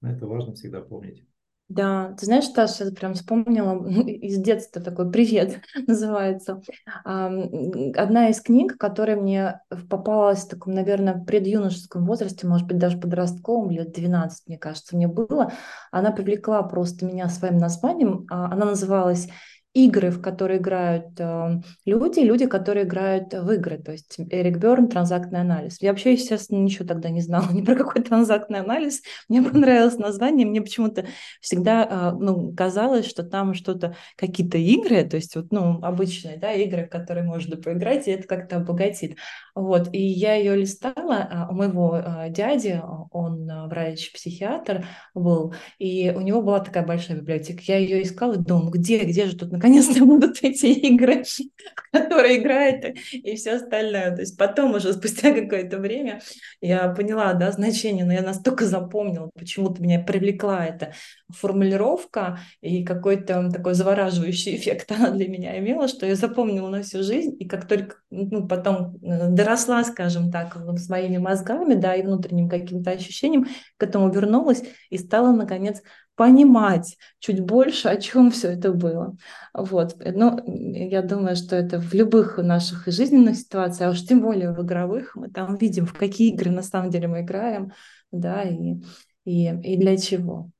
это 0.00 0.26
важно 0.26 0.54
всегда 0.54 0.80
помнить. 0.80 1.26
Да, 1.68 2.14
ты 2.18 2.26
знаешь, 2.26 2.44
Стас, 2.44 2.80
я 2.80 2.92
прям 2.92 3.14
вспомнила 3.14 3.84
из 3.88 4.38
детства 4.38 4.80
такой 4.80 5.10
«Привет» 5.10 5.60
называется. 5.86 6.62
Одна 7.04 8.28
из 8.28 8.40
книг, 8.40 8.78
которая 8.78 9.16
мне 9.16 9.60
попалась 9.90 10.44
в 10.44 10.48
таком, 10.48 10.74
наверное, 10.74 11.14
предюношеском 11.24 12.06
возрасте, 12.06 12.46
может 12.46 12.68
быть, 12.68 12.78
даже 12.78 12.98
подростковом, 12.98 13.70
лет 13.70 13.92
12, 13.92 14.46
мне 14.46 14.58
кажется, 14.58 14.94
мне 14.94 15.08
было, 15.08 15.52
она 15.90 16.12
привлекла 16.12 16.62
просто 16.62 17.04
меня 17.04 17.28
своим 17.28 17.58
названием. 17.58 18.26
А, 18.30 18.46
она 18.46 18.66
называлась 18.66 19.28
игры, 19.76 20.10
в 20.10 20.22
которые 20.22 20.58
играют 20.58 21.08
э, 21.18 21.60
люди, 21.84 22.20
люди, 22.20 22.46
которые 22.46 22.86
играют 22.86 23.34
в 23.34 23.50
игры. 23.50 23.76
То 23.78 23.92
есть 23.92 24.16
Эрик 24.18 24.56
Берн, 24.56 24.88
транзактный 24.88 25.40
анализ. 25.40 25.82
Я 25.82 25.90
вообще, 25.90 26.12
естественно, 26.12 26.58
ничего 26.58 26.86
тогда 26.86 27.10
не 27.10 27.20
знала 27.20 27.46
ни 27.52 27.62
про 27.62 27.74
какой 27.74 28.02
транзактный 28.02 28.60
анализ. 28.60 29.02
Мне 29.28 29.42
понравилось 29.42 29.98
название. 29.98 30.46
Мне 30.46 30.62
почему-то 30.62 31.06
всегда 31.40 31.84
э, 31.84 32.16
ну, 32.18 32.54
казалось, 32.54 33.06
что 33.06 33.22
там 33.22 33.54
что-то, 33.54 33.96
какие-то 34.16 34.58
игры, 34.58 35.04
то 35.04 35.16
есть 35.16 35.36
вот, 35.36 35.52
ну, 35.52 35.78
обычные, 35.82 36.38
да, 36.38 36.52
игры, 36.52 36.86
в 36.86 36.90
которые 36.90 37.24
можно 37.24 37.56
поиграть, 37.56 38.08
и 38.08 38.12
это 38.12 38.26
как-то 38.26 38.56
обогатит. 38.56 39.16
Вот, 39.54 39.88
и 39.92 40.02
я 40.02 40.34
ее 40.34 40.56
листала, 40.56 41.28
а 41.30 41.48
у 41.50 41.54
моего 41.54 41.96
э, 41.96 42.30
дяди, 42.30 42.80
он 43.10 43.48
э, 43.48 43.66
врач-психиатр 43.68 44.86
был, 45.14 45.54
и 45.78 46.12
у 46.14 46.20
него 46.20 46.42
была 46.42 46.60
такая 46.60 46.86
большая 46.86 47.18
библиотека. 47.18 47.62
Я 47.66 47.78
ее 47.78 48.02
искала 48.02 48.34
и 48.34 48.38
думала, 48.38 48.70
где, 48.70 49.04
где 49.04 49.26
же 49.26 49.36
тут 49.36 49.52
наконец 49.52 49.65
наконец-то 49.66 50.04
будут 50.04 50.38
эти 50.42 50.66
игры, 50.66 51.24
которые 51.92 52.38
играет 52.40 52.96
и 53.12 53.34
все 53.36 53.54
остальное. 53.54 54.14
То 54.14 54.20
есть 54.20 54.38
потом 54.38 54.74
уже 54.74 54.92
спустя 54.92 55.32
какое-то 55.32 55.78
время 55.78 56.20
я 56.60 56.88
поняла, 56.88 57.32
да, 57.34 57.50
значение, 57.50 58.04
но 58.04 58.12
я 58.12 58.22
настолько 58.22 58.64
запомнила, 58.64 59.30
почему-то 59.34 59.82
меня 59.82 60.00
привлекла 60.00 60.64
эта 60.64 60.92
формулировка 61.34 62.38
и 62.60 62.84
какой-то 62.84 63.50
такой 63.50 63.74
завораживающий 63.74 64.56
эффект 64.56 64.90
она 64.96 65.10
для 65.10 65.28
меня 65.28 65.58
имела, 65.58 65.88
что 65.88 66.06
я 66.06 66.14
запомнила 66.14 66.68
на 66.68 66.82
всю 66.82 67.02
жизнь, 67.02 67.36
и 67.38 67.46
как 67.46 67.66
только 67.66 67.96
ну, 68.10 68.46
потом 68.46 68.96
э, 69.02 69.28
доросла, 69.30 69.82
скажем 69.84 70.30
так, 70.30 70.56
своими 70.78 71.18
мозгами, 71.18 71.74
да, 71.74 71.94
и 71.94 72.02
внутренним 72.02 72.48
каким-то 72.48 72.92
ощущением, 72.92 73.46
к 73.76 73.82
этому 73.82 74.10
вернулась 74.10 74.62
и 74.90 74.98
стала, 74.98 75.32
наконец, 75.32 75.82
понимать 76.16 76.96
чуть 77.18 77.40
больше, 77.40 77.88
о 77.88 78.00
чем 78.00 78.30
все 78.30 78.48
это 78.48 78.72
было. 78.72 79.16
Вот. 79.54 79.96
Но 79.98 80.40
я 80.46 81.02
думаю, 81.02 81.36
что 81.36 81.54
это 81.54 81.78
в 81.78 81.92
любых 81.94 82.38
наших 82.38 82.86
жизненных 82.86 83.36
ситуациях, 83.36 83.90
а 83.90 83.92
уж 83.92 84.02
тем 84.02 84.22
более 84.22 84.52
в 84.52 84.64
игровых, 84.64 85.14
мы 85.14 85.28
там 85.28 85.56
видим, 85.56 85.86
в 85.86 85.92
какие 85.92 86.32
игры 86.32 86.50
на 86.50 86.62
самом 86.62 86.90
деле 86.90 87.06
мы 87.06 87.20
играем, 87.20 87.72
да, 88.10 88.42
и, 88.42 88.80
и, 89.24 89.48
и 89.48 89.76
для 89.76 89.96
чего. 89.96 90.50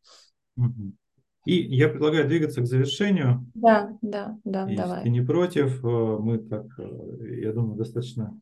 И 1.47 1.77
я 1.77 1.89
предлагаю 1.89 2.27
двигаться 2.27 2.61
к 2.61 2.67
завершению. 2.67 3.47
Да, 3.55 3.97
да, 4.03 4.37
да, 4.45 4.65
Если 4.65 4.77
давай. 4.77 5.03
ты 5.05 5.11
не 5.11 5.21
против, 5.21 5.85
э, 5.85 5.89
мы 5.89 6.39
так, 6.39 6.67
э, 6.79 7.41
я 7.41 7.53
думаю, 7.53 7.77
достаточно 7.77 8.37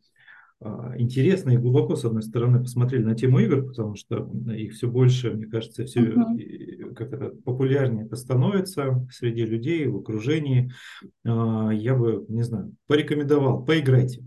а, 0.64 0.94
интересно 0.96 1.50
и 1.50 1.58
глубоко, 1.58 1.94
с 1.94 2.06
одной 2.06 2.22
стороны, 2.22 2.60
посмотрели 2.60 3.02
на 3.02 3.14
тему 3.14 3.38
игр, 3.40 3.66
потому 3.66 3.96
что 3.96 4.30
их 4.50 4.72
все 4.72 4.88
больше, 4.88 5.30
мне 5.32 5.46
кажется, 5.46 5.84
все 5.84 6.00
uh-huh. 6.00 6.38
Как 6.94 7.12
это, 7.12 7.30
популярнее 7.44 8.06
это 8.06 8.16
становится 8.16 9.06
среди 9.10 9.44
людей, 9.44 9.86
в 9.86 9.96
окружении. 9.96 10.72
А, 11.26 11.70
я 11.70 11.94
бы, 11.94 12.24
не 12.28 12.42
знаю, 12.42 12.72
порекомендовал, 12.86 13.64
поиграйте. 13.64 14.22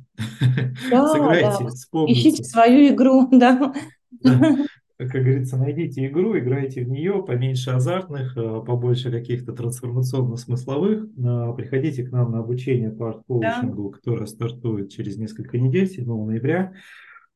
Да, 0.92 1.08
Сыграйте, 1.14 1.64
да. 1.64 1.68
вспомните. 1.70 2.20
Ищите 2.20 2.44
свою 2.44 2.94
игру, 2.94 3.28
да. 3.32 3.74
да 4.22 4.66
как 4.98 5.12
говорится, 5.12 5.58
найдите 5.58 6.08
игру, 6.08 6.38
играйте 6.38 6.84
в 6.84 6.90
нее, 6.90 7.24
поменьше 7.24 7.70
азартных, 7.70 8.36
э, 8.36 8.62
побольше 8.66 9.12
каких-то 9.12 9.54
трансформационно-смысловых. 9.54 11.06
Э, 11.18 11.54
приходите 11.56 12.04
к 12.04 12.12
нам 12.12 12.32
на 12.32 12.40
обучение 12.40 12.90
по 12.90 13.10
арт-коучингу, 13.10 13.92
да. 13.92 13.98
которое 13.98 14.26
стартует 14.26 14.90
через 14.90 15.18
несколько 15.18 15.60
недель, 15.60 15.88
7 15.88 16.04
ноября. 16.04 16.74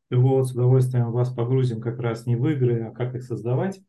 Вот, 0.09 0.47
с 0.47 0.51
удовольствием 0.53 1.11
вас 1.11 1.29
погрузим 1.29 1.81
как 1.81 1.99
раз 1.99 2.25
не 2.25 2.35
в 2.35 2.47
игры, 2.47 2.81
а 2.81 2.91
как 2.91 3.15
их 3.15 3.23
создавать. 3.23 3.79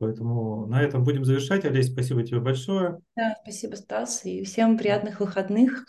Поэтому 0.00 0.64
на 0.64 0.82
этом 0.82 1.04
будем 1.04 1.26
завершать. 1.26 1.66
Олесь, 1.66 1.92
спасибо 1.92 2.22
тебе 2.22 2.40
большое. 2.40 3.00
Да, 3.14 3.36
спасибо, 3.42 3.74
Стас, 3.74 4.24
и 4.24 4.42
всем 4.44 4.78
приятных 4.78 5.20
выходных 5.20 5.84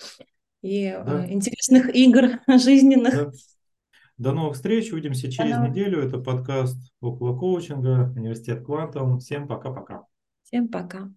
и 0.62 0.84
э, 0.84 1.02
да. 1.02 1.32
интересных 1.32 1.96
игр 1.96 2.42
жизненных. 2.60 3.14
Да. 3.14 3.32
До 4.18 4.34
новых 4.34 4.56
встреч. 4.56 4.92
Увидимся 4.92 5.32
через 5.32 5.56
До 5.56 5.66
неделю. 5.70 6.06
Это 6.06 6.18
подкаст 6.18 6.78
около 7.00 7.40
коучинга, 7.40 8.12
университет 8.14 8.66
Квантум. 8.66 9.20
Всем 9.20 9.48
пока-пока. 9.48 10.04
Всем 10.44 10.68
пока. 10.68 11.10